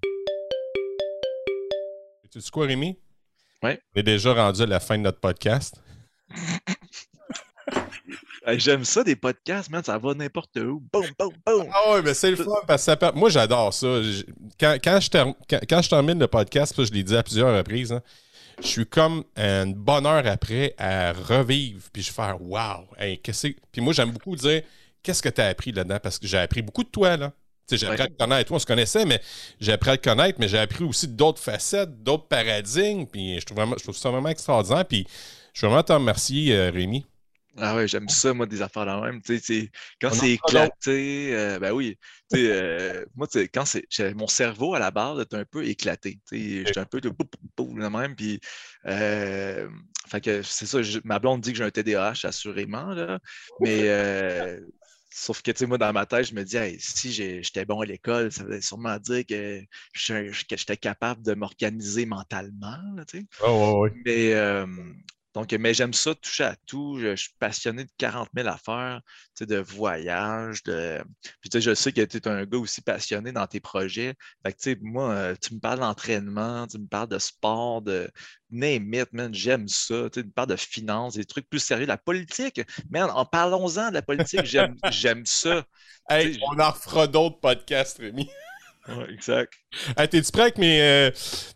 [2.30, 2.96] Tu sais quoi, Rémi?
[3.62, 3.80] Ouais.
[3.94, 5.82] On est déjà rendu à la fin de notre podcast.
[8.46, 10.82] J'aime ça, des podcasts, man, ça va n'importe où.
[10.92, 11.66] Boum, boum, boum.
[11.72, 14.00] Ah ouais, mais c'est le fun parce que ça per- Moi, j'adore ça.
[14.58, 17.22] Quand, quand je term- quand, quand je termine le podcast, ça, je l'ai dit à
[17.22, 18.02] plusieurs reprises, hein,
[18.62, 22.86] je suis comme une bonne heure après à revivre, puis je fais Wow!
[22.98, 24.62] Hey, qu'est-ce que- Puis moi, j'aime beaucoup dire
[25.02, 25.98] Qu'est-ce que tu as appris là-dedans?
[26.02, 27.32] Parce que j'ai appris beaucoup de toi, là.
[27.66, 28.06] Tu sais, j'ai appris Ouais.
[28.06, 28.48] à te connaître.
[28.48, 29.18] Toi, on se connaissait, mais
[29.58, 33.06] j'ai appris à te connaître, mais j'ai appris aussi d'autres facettes, d'autres paradigmes.
[33.06, 34.84] Puis je trouve, vraiment, je trouve ça vraiment extraordinaire.
[34.84, 35.06] Puis
[35.54, 37.06] je veux vraiment te remercier, euh, Rémi.
[37.56, 39.20] Ah ouais, j'aime ça, moi, des affaires là même.
[40.00, 41.98] Quand c'est éclaté, euh, ben oui.
[42.34, 43.86] Euh, moi, tu sais, quand c'est.
[44.14, 46.20] Mon cerveau, à la base, est un peu éclaté.
[46.30, 48.14] J'étais un peu de de même.
[48.14, 48.40] Puis,
[48.86, 49.68] euh,
[50.08, 50.80] fait que c'est ça.
[50.82, 52.86] je- ma blonde dit que j'ai un TDAH, assurément.
[52.94, 53.18] Là,
[53.58, 53.88] mais.
[53.88, 54.60] euh,
[55.12, 57.80] Sauf que, tu sais, moi, dans ma tête, je me dis, Hey, si j'étais bon
[57.80, 59.60] à l'école, ça veut sûrement dire que
[59.92, 63.04] j'étais capable de m'organiser mentalement, là.
[63.42, 63.96] Oh, ouais, ouais.
[64.04, 64.66] Mais, euh,
[65.32, 66.98] donc, mais j'aime ça, toucher à tout.
[66.98, 69.00] Je, je suis passionné de 40 000 affaires,
[69.36, 70.62] tu sais, de voyage.
[70.64, 71.00] De...
[71.40, 74.14] Puis, tu sais, je sais que tu es un gars aussi passionné dans tes projets.
[74.44, 77.80] Fait que, tu sais, moi, euh, tu me parles d'entraînement, tu me parles de sport,
[77.82, 78.10] de
[78.50, 80.10] name it, man, j'aime ça.
[80.10, 81.86] Tu sais, tu me parles de finances, des trucs plus sérieux.
[81.86, 82.60] La politique,
[82.90, 85.64] man, en parlons-en de la politique, j'aime j'aime ça.
[86.08, 88.28] Hey, on en refera d'autres podcasts, Rémi.
[88.88, 89.52] Ouais, exact.
[89.96, 91.10] Hey, T'es-tu prêt avec mes, euh,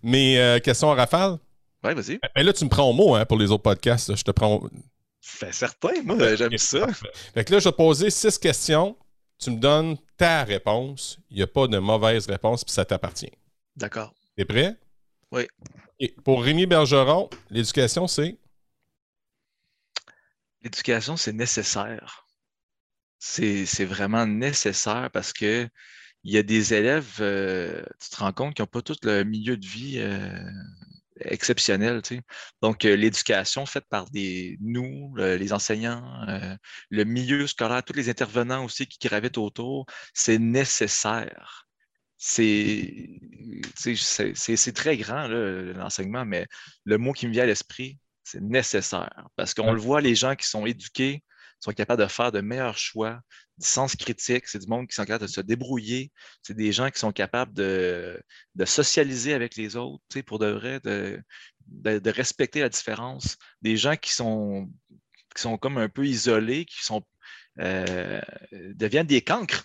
[0.04, 1.38] mes euh, questions en rafale?
[1.84, 2.18] Ouais, vas-y.
[2.34, 4.08] Ben là, tu me prends au mot hein, pour les autres podcasts.
[4.08, 4.14] là.
[4.16, 4.54] Je te prends.
[4.56, 4.70] au-
[5.20, 6.86] Fait certain, moi, j'aime ça.
[7.34, 8.96] Fait que là, je vais te poser six questions.
[9.38, 11.18] Tu me donnes ta réponse.
[11.30, 13.32] Il n'y a pas de mauvaise réponse, puis ça t'appartient.
[13.76, 14.14] D'accord.
[14.36, 14.76] T'es prêt?
[15.30, 15.46] Oui.
[16.00, 18.36] Et pour Rémi Bergeron, l'éducation, c'est?
[20.62, 22.26] L'éducation, c'est nécessaire.
[23.18, 25.68] C'est c'est vraiment nécessaire parce que
[26.24, 29.24] il y a des élèves, euh, tu te rends compte qu'ils n'ont pas tout le
[29.24, 30.28] milieu de vie euh,
[31.20, 32.02] exceptionnel.
[32.02, 32.22] tu sais.
[32.62, 36.56] Donc, euh, l'éducation faite par des, nous, le- les enseignants, euh,
[36.90, 41.66] le milieu scolaire, tous les intervenants aussi qui gravitent autour, c'est nécessaire.
[42.18, 43.08] C'est
[43.76, 46.46] tu sais, c'est- c'est- c'est très grand, l'enseignement, mais
[46.84, 49.26] le mot qui me vient à l'esprit, c'est nécessaire.
[49.36, 49.72] Parce qu'on Ouais.
[49.72, 51.22] le voit, les gens qui sont éduqués
[51.64, 53.20] sont capables de faire de meilleurs choix,
[53.58, 56.12] du sens critique, c'est du monde qui sont capables de se débrouiller,
[56.42, 58.20] c'est des gens qui sont capables de,
[58.54, 61.22] de socialiser avec les autres, pour de vrai, de,
[61.66, 63.36] de, respecter la différence.
[63.62, 64.70] Des gens qui sont,
[65.34, 67.02] qui sont comme un peu isolés, qui sont,
[67.60, 68.20] euh,
[68.52, 69.64] deviennent des cancres.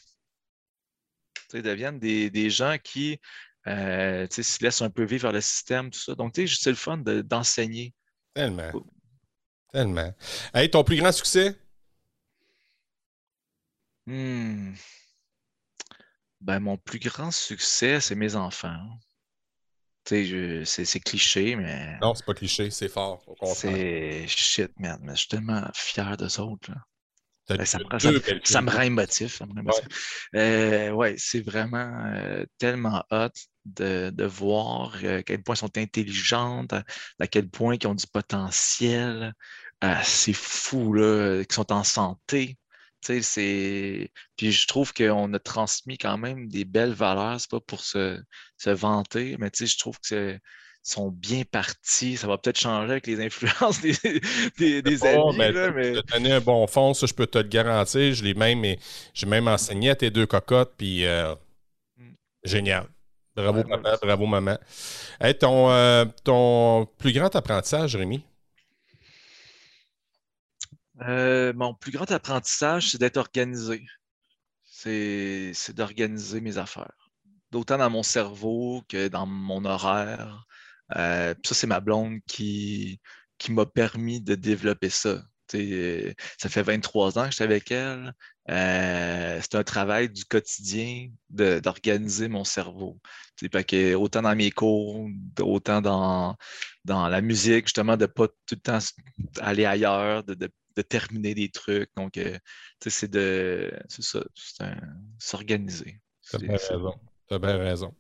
[1.54, 3.20] deviennent des, des gens qui
[3.68, 6.16] euh, se laissent un peu vivre le système, tout ça.
[6.16, 7.94] Donc, c'est le fun de- d'enseigner.
[8.34, 8.72] Tellement.
[9.74, 10.14] Tellement.
[10.54, 11.56] Hey, ton plus grand succès?
[14.10, 14.74] Hmm.
[16.42, 19.00] Ben, mon plus grand succès, c'est mes enfants.
[20.06, 23.24] Tu sais, je- c'est c'est cliché, mais Non, c'est pas cliché, c'est fort.
[23.28, 25.00] Au c'est shit, man.
[25.04, 26.72] Mais je suis tellement fier d'eux autres.
[26.72, 26.78] là.
[27.50, 29.38] Ben, ça, me ça me- ça rend émotif.
[29.38, 30.30] Ça me rend émotif.
[30.36, 33.30] Euh, ouais, c'est vraiment euh, tellement hot
[33.66, 36.84] de, de voir euh, à quel point elles sont intelligentes, à,
[37.20, 39.34] à quel point ils ont du potentiel.
[39.82, 42.58] Ah, c'est fou, là, qu'ils sont en santé.
[43.02, 44.12] C'est...
[44.38, 47.40] Puis je trouve qu'on a transmis quand même des belles valeurs.
[47.42, 48.22] C'est pas pour se,
[48.58, 50.40] se vanter, mais je trouve que
[50.84, 52.18] sont bien partis.
[52.18, 53.94] Ça va peut-être changer avec les influences des,
[54.58, 55.98] des, des Bon, amis, ben, là, mais...
[55.98, 58.14] As donné un bon fond, ça, je peux te le garantir.
[58.14, 58.64] Je l'ai même,
[59.14, 61.36] j'ai même enseigné à tes deux cocottes, puis euh,
[61.98, 62.16] Mm.
[62.44, 62.88] génial.
[63.36, 63.98] Bravo, Ouais, papa, ouais.
[64.02, 64.58] bravo, maman.
[65.22, 68.24] Hey, ton, euh, ton plus grand apprentissage, Rémi?
[71.02, 73.86] Euh, mon plus grand apprentissage, c'est d'être organisé.
[74.66, 77.12] C'est, d'organiser mes affaires.
[77.52, 80.46] D'autant dans mon cerveau que dans mon horaire.
[80.96, 83.00] Euh, ça, c'est ma blonde qui,
[83.50, 85.24] m'a permis de développer ça.
[85.56, 88.14] Euh, ça fait 23 ans que j'étais avec elle.
[88.48, 93.00] C'est un travail du quotidien d'organiser mon cerveau.
[93.40, 95.08] Que autant dans mes cours,
[95.40, 96.38] autant dans,
[96.86, 98.80] la musique, justement, de ne pas tout le temps
[99.42, 101.90] aller ailleurs, de, de- de terminer des trucs.
[101.96, 102.38] Donc, euh,
[102.80, 103.72] tu sais, c'est de.
[103.88, 104.66] C'est ça, c'est
[105.18, 106.00] s'organiser.
[106.32, 106.94] T'as bien raison.
[107.28, 107.96] T'as bien raison.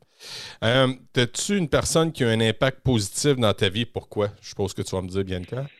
[0.63, 3.85] Euh, T'as-tu une personne qui a un impact positif dans ta vie?
[3.85, 4.31] Pourquoi?
[4.41, 5.67] Je suppose que tu vas me dire, Bianca.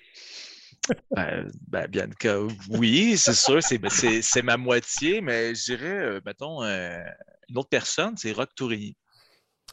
[1.11, 6.21] Ben, ben, Bianca, oui, c'est sûr, c'est, c'est, c'est ma moitié, mais je dirais, euh,
[6.25, 6.97] mettons, euh,
[7.47, 8.95] une autre personne, c'est Rock Tourigny.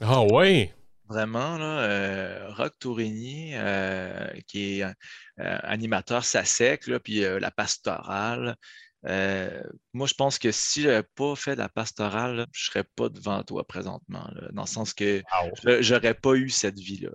[0.03, 0.71] Ah oui!
[1.09, 4.92] Vraiment, là, euh, Rock Tourigny, euh, qui est euh,
[5.38, 8.57] animateur SASEC, là, puis la pastorale.
[9.04, 12.70] Moi, je pense que si je n'avais pas fait de la pastorale, là, je ne
[12.70, 15.52] serais pas devant toi présentement, là, dans le sens que Wow.
[15.62, 17.11] je- j'aurais pas eu cette vie-là.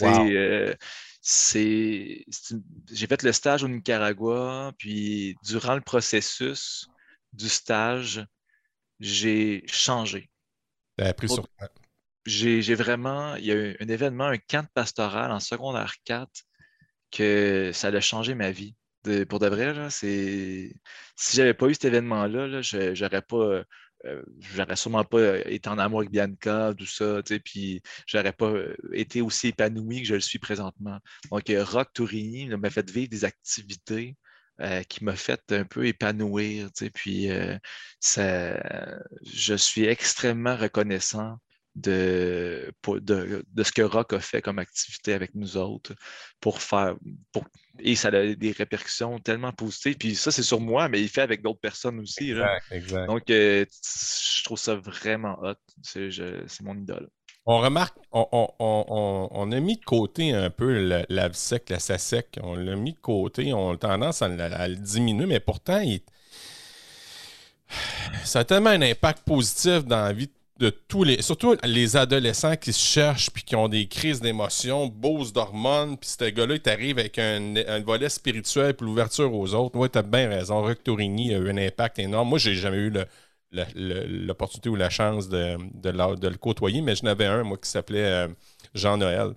[0.00, 0.30] Wow.
[1.20, 2.24] c'est,
[2.92, 6.86] j'ai fait le stage au Nicaragua, puis durant le processus
[7.32, 8.24] du stage,
[9.00, 10.30] j'ai changé.
[11.26, 11.48] Sur
[12.26, 16.28] J'ai, vraiment, il y a eu un événement, un camp pastoral en secondaire 4
[17.10, 18.76] que ça a changé ma vie.
[19.28, 20.74] Pour de vrai, là, si
[21.32, 23.64] j'avais pas eu cet événement-là, là, je, j'aurais pas,
[24.04, 28.76] euh, j'aurais sûrement pas été en amour avec Bianca, tout ça, puis j'aurais pas euh,
[28.92, 30.98] été aussi épanoui que je le suis présentement.
[31.30, 34.16] Donc, euh, Rock Tourigny là, m'a fait vivre des activités
[34.88, 37.28] qui m'a fait un peu épanouir, puis
[38.02, 41.38] je suis extrêmement reconnaissant
[41.76, 45.94] de, pour- de, de ce que Rock a fait comme activité avec nous autres
[46.40, 46.96] pour faire.
[47.32, 47.44] Pour,
[47.78, 49.96] et ça a des répercussions tellement positives.
[49.98, 52.32] Puis ça, c'est sur moi, mais il fait avec d'autres personnes aussi.
[52.32, 52.56] là.
[52.70, 53.06] Exact, exact.
[53.06, 53.64] Donc, euh,
[54.38, 55.54] je trouve ça vraiment hot.
[55.82, 57.08] C'est je- c'est mon idole.
[57.48, 61.70] On remarque, on, on- on- on- a mis de côté un peu le- la sec,
[61.70, 62.40] la SASEC.
[62.42, 63.52] On l'a mis de côté.
[63.52, 66.00] On a tendance à, le- à le diminuer, mais pourtant, il-
[68.24, 70.32] ça a tellement un impact positif dans la vie de
[70.88, 71.22] tous les.
[71.22, 75.96] Surtout les adolescents qui se cherchent puis qui ont des crises d'émotions, bourse d'hormones.
[75.98, 79.76] Puis ce gars-là, il t'arrive avec un, volet spirituel puis l'ouverture aux autres.
[79.78, 80.62] Oui, tu as bien raison.
[80.62, 82.28] Rock a eu un impact énorme.
[82.28, 82.92] Moi, j'ai jamais eu
[83.52, 87.68] l'opportunité ou la chance de, de, de le côtoyer, mais je n'avais un, moi, qui
[87.68, 88.28] s'appelait euh,
[88.74, 89.34] Jean-Noël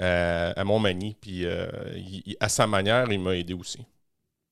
[0.00, 1.16] euh, à Montmagny.
[1.20, 1.66] Puis euh,
[2.40, 3.84] à sa manière, il m'a aidé aussi.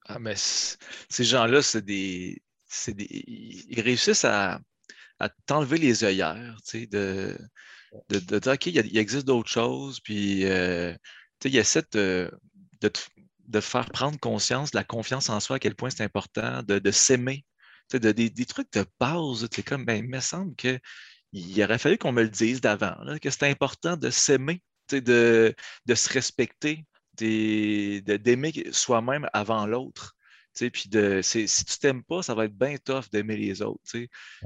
[0.06, 3.06] Ah, mais ces gens-là, c'est des, c'est des.
[3.08, 4.60] Ils réussissent à,
[5.20, 7.36] à t'enlever les œillères, tu sais, de,
[8.10, 10.92] de, dire, OK, il, il existe d'autres choses, puis, euh,
[11.40, 12.30] tu sais, ils essaient de,
[12.80, 13.00] de, te-
[13.48, 16.90] de faire prendre conscience de la confiance en soi, à quel point c'est important, de,
[16.90, 17.44] s'aimer,
[17.90, 20.78] tu sais, de, des, des trucs de base, c'est comme, ben, il me semble que
[21.32, 25.00] il aurait fallu qu'on me le dise d'avant, que c'est important de s'aimer, tu sais,
[25.02, 25.54] de,
[25.86, 26.86] de se respecter,
[27.18, 30.16] d'aimer soi-même avant l'autre.
[30.68, 33.80] Puis de, si tu t'aimes pas, ça va être bien tough d'aimer les autres.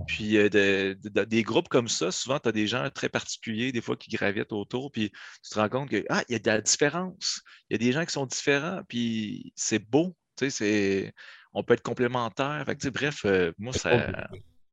[0.07, 3.73] Puis euh, de- de- des groupes comme ça, souvent, tu as des gens très particuliers,
[3.73, 5.11] des fois, qui gravitent autour, puis
[5.43, 7.41] tu te rends compte que ah, y a de la différence.
[7.71, 10.15] Il y a des gens qui sont différents, puis c'est beau.
[11.53, 12.65] On peut être complémentaires.
[12.67, 13.95] Fait que, bref, euh, moi, ça,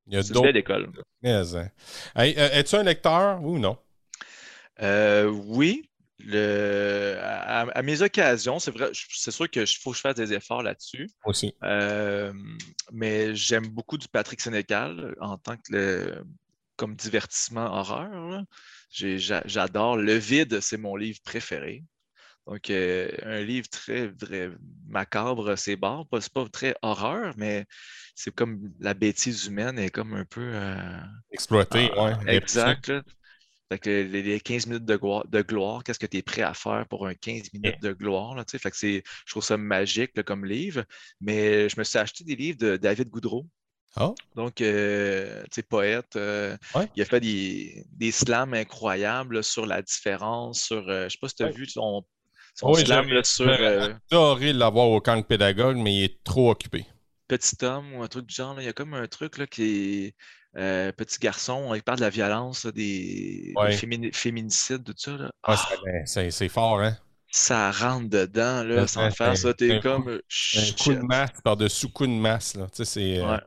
[0.08, 0.42] Il y a d'autres.
[0.48, 0.92] belle école.
[1.22, 1.70] Mais, hein.
[2.16, 3.78] Hey, euh, Es-tu un lecteur ou non?
[4.82, 5.91] Euh, oui,
[6.26, 10.34] le, à, à mes occasions, c'est vrai, c'est sûr qu'il faut que je fasse des
[10.34, 11.10] efforts là-dessus.
[11.26, 11.54] Aussi.
[11.64, 12.34] Euh,
[12.92, 16.24] mais j'aime beaucoup du Patrick Sénécal en tant que le,
[16.76, 18.44] comme divertissement horreur.
[18.92, 19.98] J'adore.
[19.98, 21.84] Le vide, c'est mon livre préféré.
[22.48, 24.12] Donc, euh, un livre très
[24.88, 26.06] macabre, c'est barre.
[26.20, 27.66] C'est pas très horreur, mais
[28.16, 30.42] c'est comme la bêtise humaine est comme un peu.
[30.42, 31.00] euh,
[31.32, 32.36] Exploité, ah, ouais.
[32.36, 32.88] exact.
[32.88, 33.04] là.
[33.72, 36.42] Fait que les, les 15 minutes de gloire, de gloire qu'est-ce que tu es prêt
[36.44, 38.36] à faire pour un 15 minutes de gloire?
[38.36, 38.60] Là, tu sais?
[38.60, 40.84] fait que c'est, je trouve ça magique là, comme livre.
[41.22, 43.48] Mais je me suis acheté des livres de David Goudreau.
[43.96, 46.90] Ah, Donc, euh, tu sais, poète, euh, Ouais.
[46.96, 51.18] il a fait des, des slams incroyables là, sur la différence, sur, euh, je sais
[51.22, 51.52] pas si tu as Ouais.
[51.52, 52.06] vu son,
[52.56, 56.24] son Oui, slam là, sur j'avais euh, adoré l'avoir au camp pédagogue, mais il est
[56.24, 56.88] trop occupé.
[57.28, 58.54] Petit homme ou un truc du genre.
[58.56, 58.62] là.
[58.62, 59.64] Il y a comme un truc là, qui
[60.08, 60.16] est
[60.58, 63.60] euh, petit garçon, il parle de la violence, là, des,
[64.14, 65.12] féminicides, tout ça.
[65.18, 65.56] Ouais, Ah,
[66.06, 66.98] c'est- c'est fort, hein?
[67.32, 69.54] ça rentre dedans, là, sans faire ça.
[69.54, 70.10] T'es comme.
[70.10, 70.22] euh,
[70.54, 70.78] Un shit.
[70.80, 72.68] coup de masse par-dessus coup de masse, là.
[72.70, 73.18] Tu sais, c'est...
[73.20, 73.40] euh, Ouais.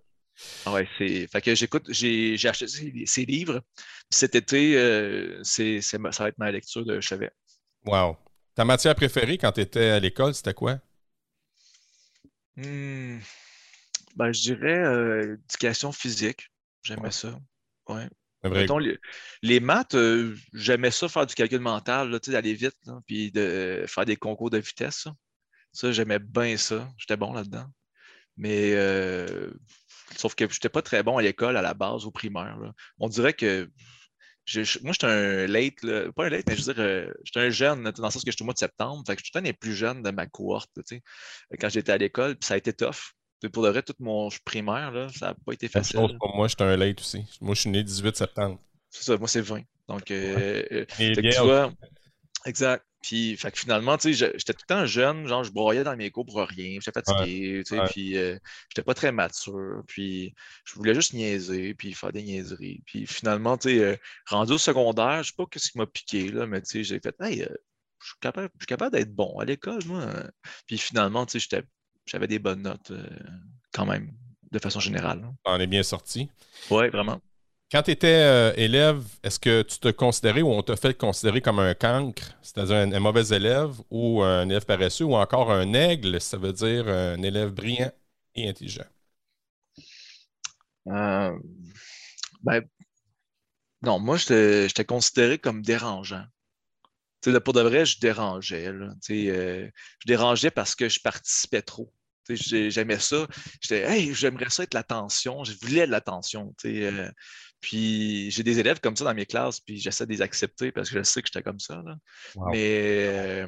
[0.66, 1.28] Ah Ouais, c'est.
[1.28, 3.62] Fait que j'écoute, j'ai acheté ces, ces livres.
[3.76, 7.32] Puis cet été, euh, c'est, ça va être ma lecture de chevet.
[7.86, 8.18] Wow.
[8.54, 10.80] Ta matière préférée quand tu étais à l'école, c'était quoi?
[12.56, 13.18] Hmm.
[14.16, 16.50] Ben, je dirais euh, éducation physique.
[16.84, 17.10] J'aimais Ouais.
[17.10, 17.38] ça.
[17.88, 18.08] Ouais.
[18.60, 18.98] Mettons, les,
[19.42, 24.04] les maths, euh, j'aimais ça faire du calcul mental, d'aller vite, là, puis de faire
[24.04, 24.98] des concours de vitesse.
[25.04, 25.12] Ça,
[25.72, 26.88] Ça, j'aimais bien ça.
[26.98, 27.66] J'étais bon là-dedans.
[28.36, 29.50] Mais euh,
[30.16, 32.58] sauf que j'étais pas très bon à l'école, à la base, au primaire.
[32.58, 32.72] là.
[32.98, 33.70] On dirait que
[34.44, 37.10] je- je- moi, j'étais un late, là, pas un late, mais je veux dire, euh,
[37.24, 39.02] j'étais un jeune, dans le sens que j'étais au mois de septembre.
[39.06, 40.70] Fait que j'étais un des plus jeunes de ma cohorte,
[41.58, 43.14] quand j'étais à l'école, puis ça a été tough.
[43.48, 46.00] Pour de vrai, tout mon primaire, là, ça n'a pas été Même facile.
[46.00, 47.24] chose pour moi, j'étais un late aussi.
[47.40, 48.58] Moi, je suis né 18 septembre.
[48.90, 49.62] C'est ça, moi, c'est 20.
[49.88, 51.72] Donc, euh, euh, bien, tu vois,
[52.46, 52.84] exact.
[53.02, 55.94] Puis, fait que finalement, tu sais, j'étais tout le temps jeune, genre, je broyais dans
[55.94, 57.86] mes cours pour rien, j'étais fatigué, tu sais, ouais.
[57.90, 58.38] puis euh,
[58.70, 60.34] j'étais pas très mature, puis
[60.64, 62.80] je voulais juste niaiser, puis faire des niaiseries.
[62.86, 66.30] Puis finalement, tu sais, euh, rendu au secondaire, je sais pas ce qui m'a piqué,
[66.30, 69.38] là, mais tu sais, j'ai fait, hey, je suis capable, je suis capable d'être bon
[69.38, 70.06] à l'école, moi.
[70.66, 71.66] Puis finalement, tu sais, j'étais-
[72.06, 73.06] j'avais des bonnes notes euh,
[73.72, 74.12] quand même,
[74.50, 75.26] de façon générale.
[75.44, 76.28] on est bien sorti.
[76.70, 77.20] Ouais, vraiment.
[77.72, 81.58] Quand tu étais élève, est-ce que tu te considérais ou on t'a fait considérer comme
[81.58, 86.20] un cancre, c'est-à-dire un, un mauvais élève ou un élève paresseux ou encore un aigle,
[86.20, 87.90] ça veut dire un élève brillant
[88.36, 88.84] et intelligent?
[90.88, 91.36] Euh,
[92.42, 92.62] ben,
[93.82, 96.24] non, moi, j'étais considéré comme dérangeant.
[97.26, 98.72] Là, pour de vrai, je dérangeais.
[98.72, 98.90] là.
[99.10, 99.68] Euh,
[100.00, 101.92] je dérangeais parce que je participais trop.
[102.28, 103.26] J'aimais ça.
[103.60, 105.44] J'étais, hey, j'aimerais ça être l'attention.
[105.44, 106.54] Je voulais de l'attention.
[106.64, 107.10] euh,
[107.60, 110.90] puis j'ai des élèves comme ça dans mes classes, puis j'essaie de les accepter parce
[110.90, 111.82] que je sais que j'étais comme ça.
[111.84, 111.96] là.
[112.34, 112.50] Wow.
[112.50, 113.46] Mais euh,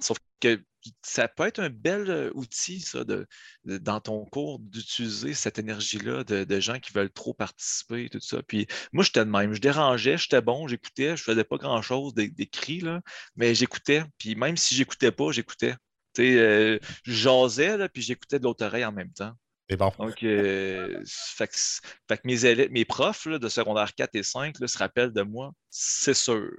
[0.00, 0.62] sauf que
[1.02, 3.26] ça peut être un bel euh, outil, ça, de,
[3.64, 8.42] dans ton cours, d'utiliser cette énergie-là de, gens qui veulent trop participer et tout ça.
[8.42, 9.54] Puis moi, j'étais de même.
[9.54, 12.32] Je dérangeais, j'étais bon, j'écoutais, je faisais pas grand-chose des-
[12.82, 13.00] là,
[13.36, 14.04] mais j'écoutais.
[14.18, 15.74] Puis même si j'écoutais pas, j'écoutais.
[16.14, 19.34] Tu sais, euh, je jasais, puis j'écoutais de l'autre oreille en même temps.
[19.68, 19.92] C'est bon.
[19.98, 24.22] Donc, euh, fait que, fait que mes, élèves, mes profs là, de secondaire 4 et
[24.22, 26.50] 5 là, se rappellent de moi, c'est sûr.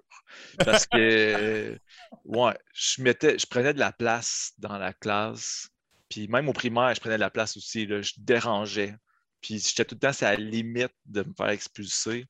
[0.59, 1.79] Parce que,
[2.25, 5.69] ouais, je, mettais, je prenais de la place dans la classe.
[6.07, 7.87] Puis même au primaire, je prenais de la place aussi.
[7.87, 8.95] Là, je dérangeais.
[9.41, 12.27] Puis j'étais tout le temps à la limite de me faire expulser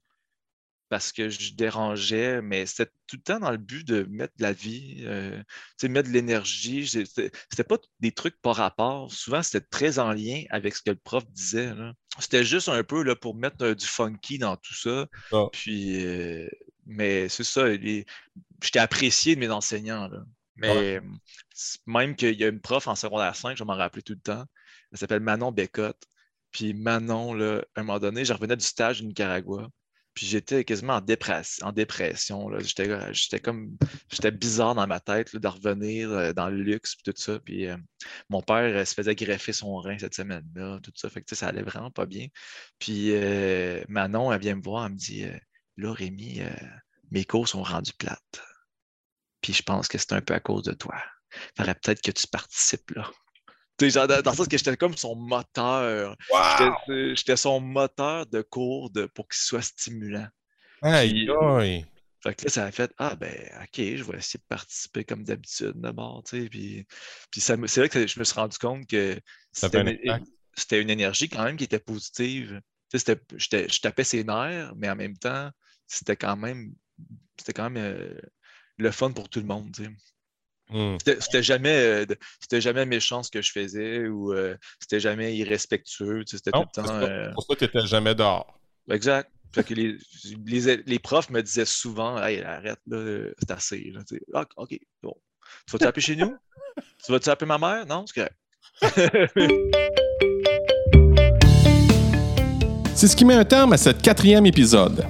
[0.89, 4.43] parce que je dérangeais, mais c'était tout le temps dans le but de mettre de
[4.43, 5.41] la vie, euh,
[5.83, 6.87] mettre de l'énergie.
[6.87, 9.11] C'était pas des trucs par rapport.
[9.11, 11.71] Souvent, c'était très en lien avec ce que le prof disait.
[12.19, 15.07] C'était juste un peu là, pour mettre euh, du funky dans tout ça.
[15.31, 15.45] Ah.
[15.51, 16.47] Puis, euh,
[16.85, 20.07] mais c'est ça, j'étais apprécié de mes enseignants.
[20.07, 20.23] là.
[20.55, 21.01] Mais euh,
[21.85, 24.45] même qu'il y a une prof en secondaire 5, je m'en rappeler tout le temps.
[24.91, 26.03] Elle s'appelle Manon Bécotte.
[26.51, 29.69] Puis Manon, là, à un moment donné, je revenais du stage du Nicaragua.
[30.19, 32.49] Puis j'étais quasiment en, en dépression.
[32.59, 33.77] J'étais comme
[34.11, 37.39] j'étais bizarre dans ma tête de revenir euh, dans le luxe puis tout ça.
[37.39, 37.77] Puis euh,
[38.27, 41.09] mon père euh, se faisait greffer son rein cette semaine-là, tout ça.
[41.09, 42.27] Fait que ça allait vraiment pas bien.
[42.79, 43.13] Puis
[43.87, 45.25] Manon, elle vient me voir, elle me dit
[45.77, 46.41] Là, Rémi,
[47.11, 48.43] mes cours sont rendus plates.
[49.39, 51.01] Puis je pense que c'est un peu à cause de toi.
[51.55, 53.09] Faudrait peut-être que tu participes là.
[53.79, 56.15] Genre, dans dans le sens que j'étais comme son moteur.
[56.57, 60.27] J'étais- J'étais son moteur de cours de, pour qu'il soit stimulant.
[60.81, 61.85] Aïe, aïe.
[62.21, 63.33] Fait que là, ça a fait Ah ben
[63.63, 66.49] ok, je vais essayer de participer comme d'habitude d'abord, tu sais.
[66.49, 66.85] Puis,
[67.41, 69.19] c'est vrai que je me suis rendu compte que
[69.53, 69.97] c'était une,
[70.71, 72.61] une énergie quand même qui était positive.
[72.91, 75.49] Tu sais, je tapais ses nerfs, mais en même temps,
[75.87, 76.73] c'était quand même
[77.39, 78.19] c'était quand même euh,
[78.77, 79.71] le fun pour tout le monde.
[79.73, 79.91] tu sais.
[80.69, 80.97] Hmm.
[81.03, 82.05] C'était jamais, euh,
[82.59, 86.23] jamais méchant ce que je faisais ou euh, c'était jamais irrespectueux.
[86.27, 86.89] C'était tout le temps.
[86.89, 88.59] euh, pour ça que tu n'étais jamais dehors.
[88.91, 89.31] Exact.
[89.53, 89.97] Fait que les,
[90.45, 93.91] les, les profs me disaient souvent Hey, arrête, là, c'est assez.
[93.93, 94.01] là.
[94.35, 95.15] Ah, OK, bon.
[95.65, 96.35] Tu vas-tu appeler chez nous?
[97.03, 97.85] Tu vas-tu appeler ma mère?
[97.87, 98.35] Non, c'est correct.
[102.95, 105.05] C'est ce qui met un terme à cette quatrième épisode.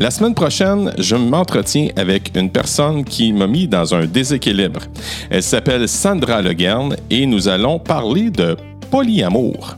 [0.00, 4.82] La semaine prochaine, je m'entretiens avec une personne qui m'a mis dans un déséquilibre.
[5.28, 8.56] Elle s'appelle Sandra Legern et nous allons parler de
[8.92, 9.76] polyamour.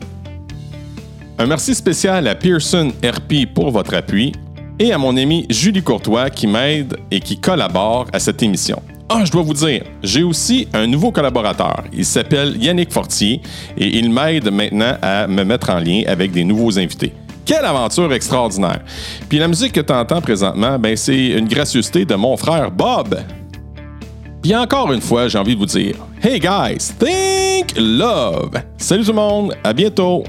[1.39, 4.31] Un merci spécial à Pearson RP pour votre appui
[4.77, 8.79] et à mon ami Julie Courtois qui m'aide et qui collabore à cette émission.
[9.09, 11.83] Ah, je dois vous dire, j'ai aussi un nouveau collaborateur.
[11.91, 13.41] Il s'appelle Yannick Fortier
[13.75, 17.11] et il m'aide maintenant à me mettre en lien avec des nouveaux invités.
[17.45, 18.81] Quelle aventure extraordinaire!
[19.27, 23.19] Puis la musique que tu entends présentement, ben, c'est une gracieuseté de mon frère Bob.
[24.41, 28.51] Puis encore une fois, j'ai envie de vous dire Hey guys, think love!
[28.77, 30.23] Salut tout le monde, à bientôt!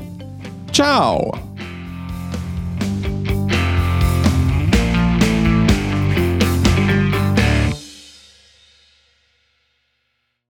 [0.73, 1.52] Ciao!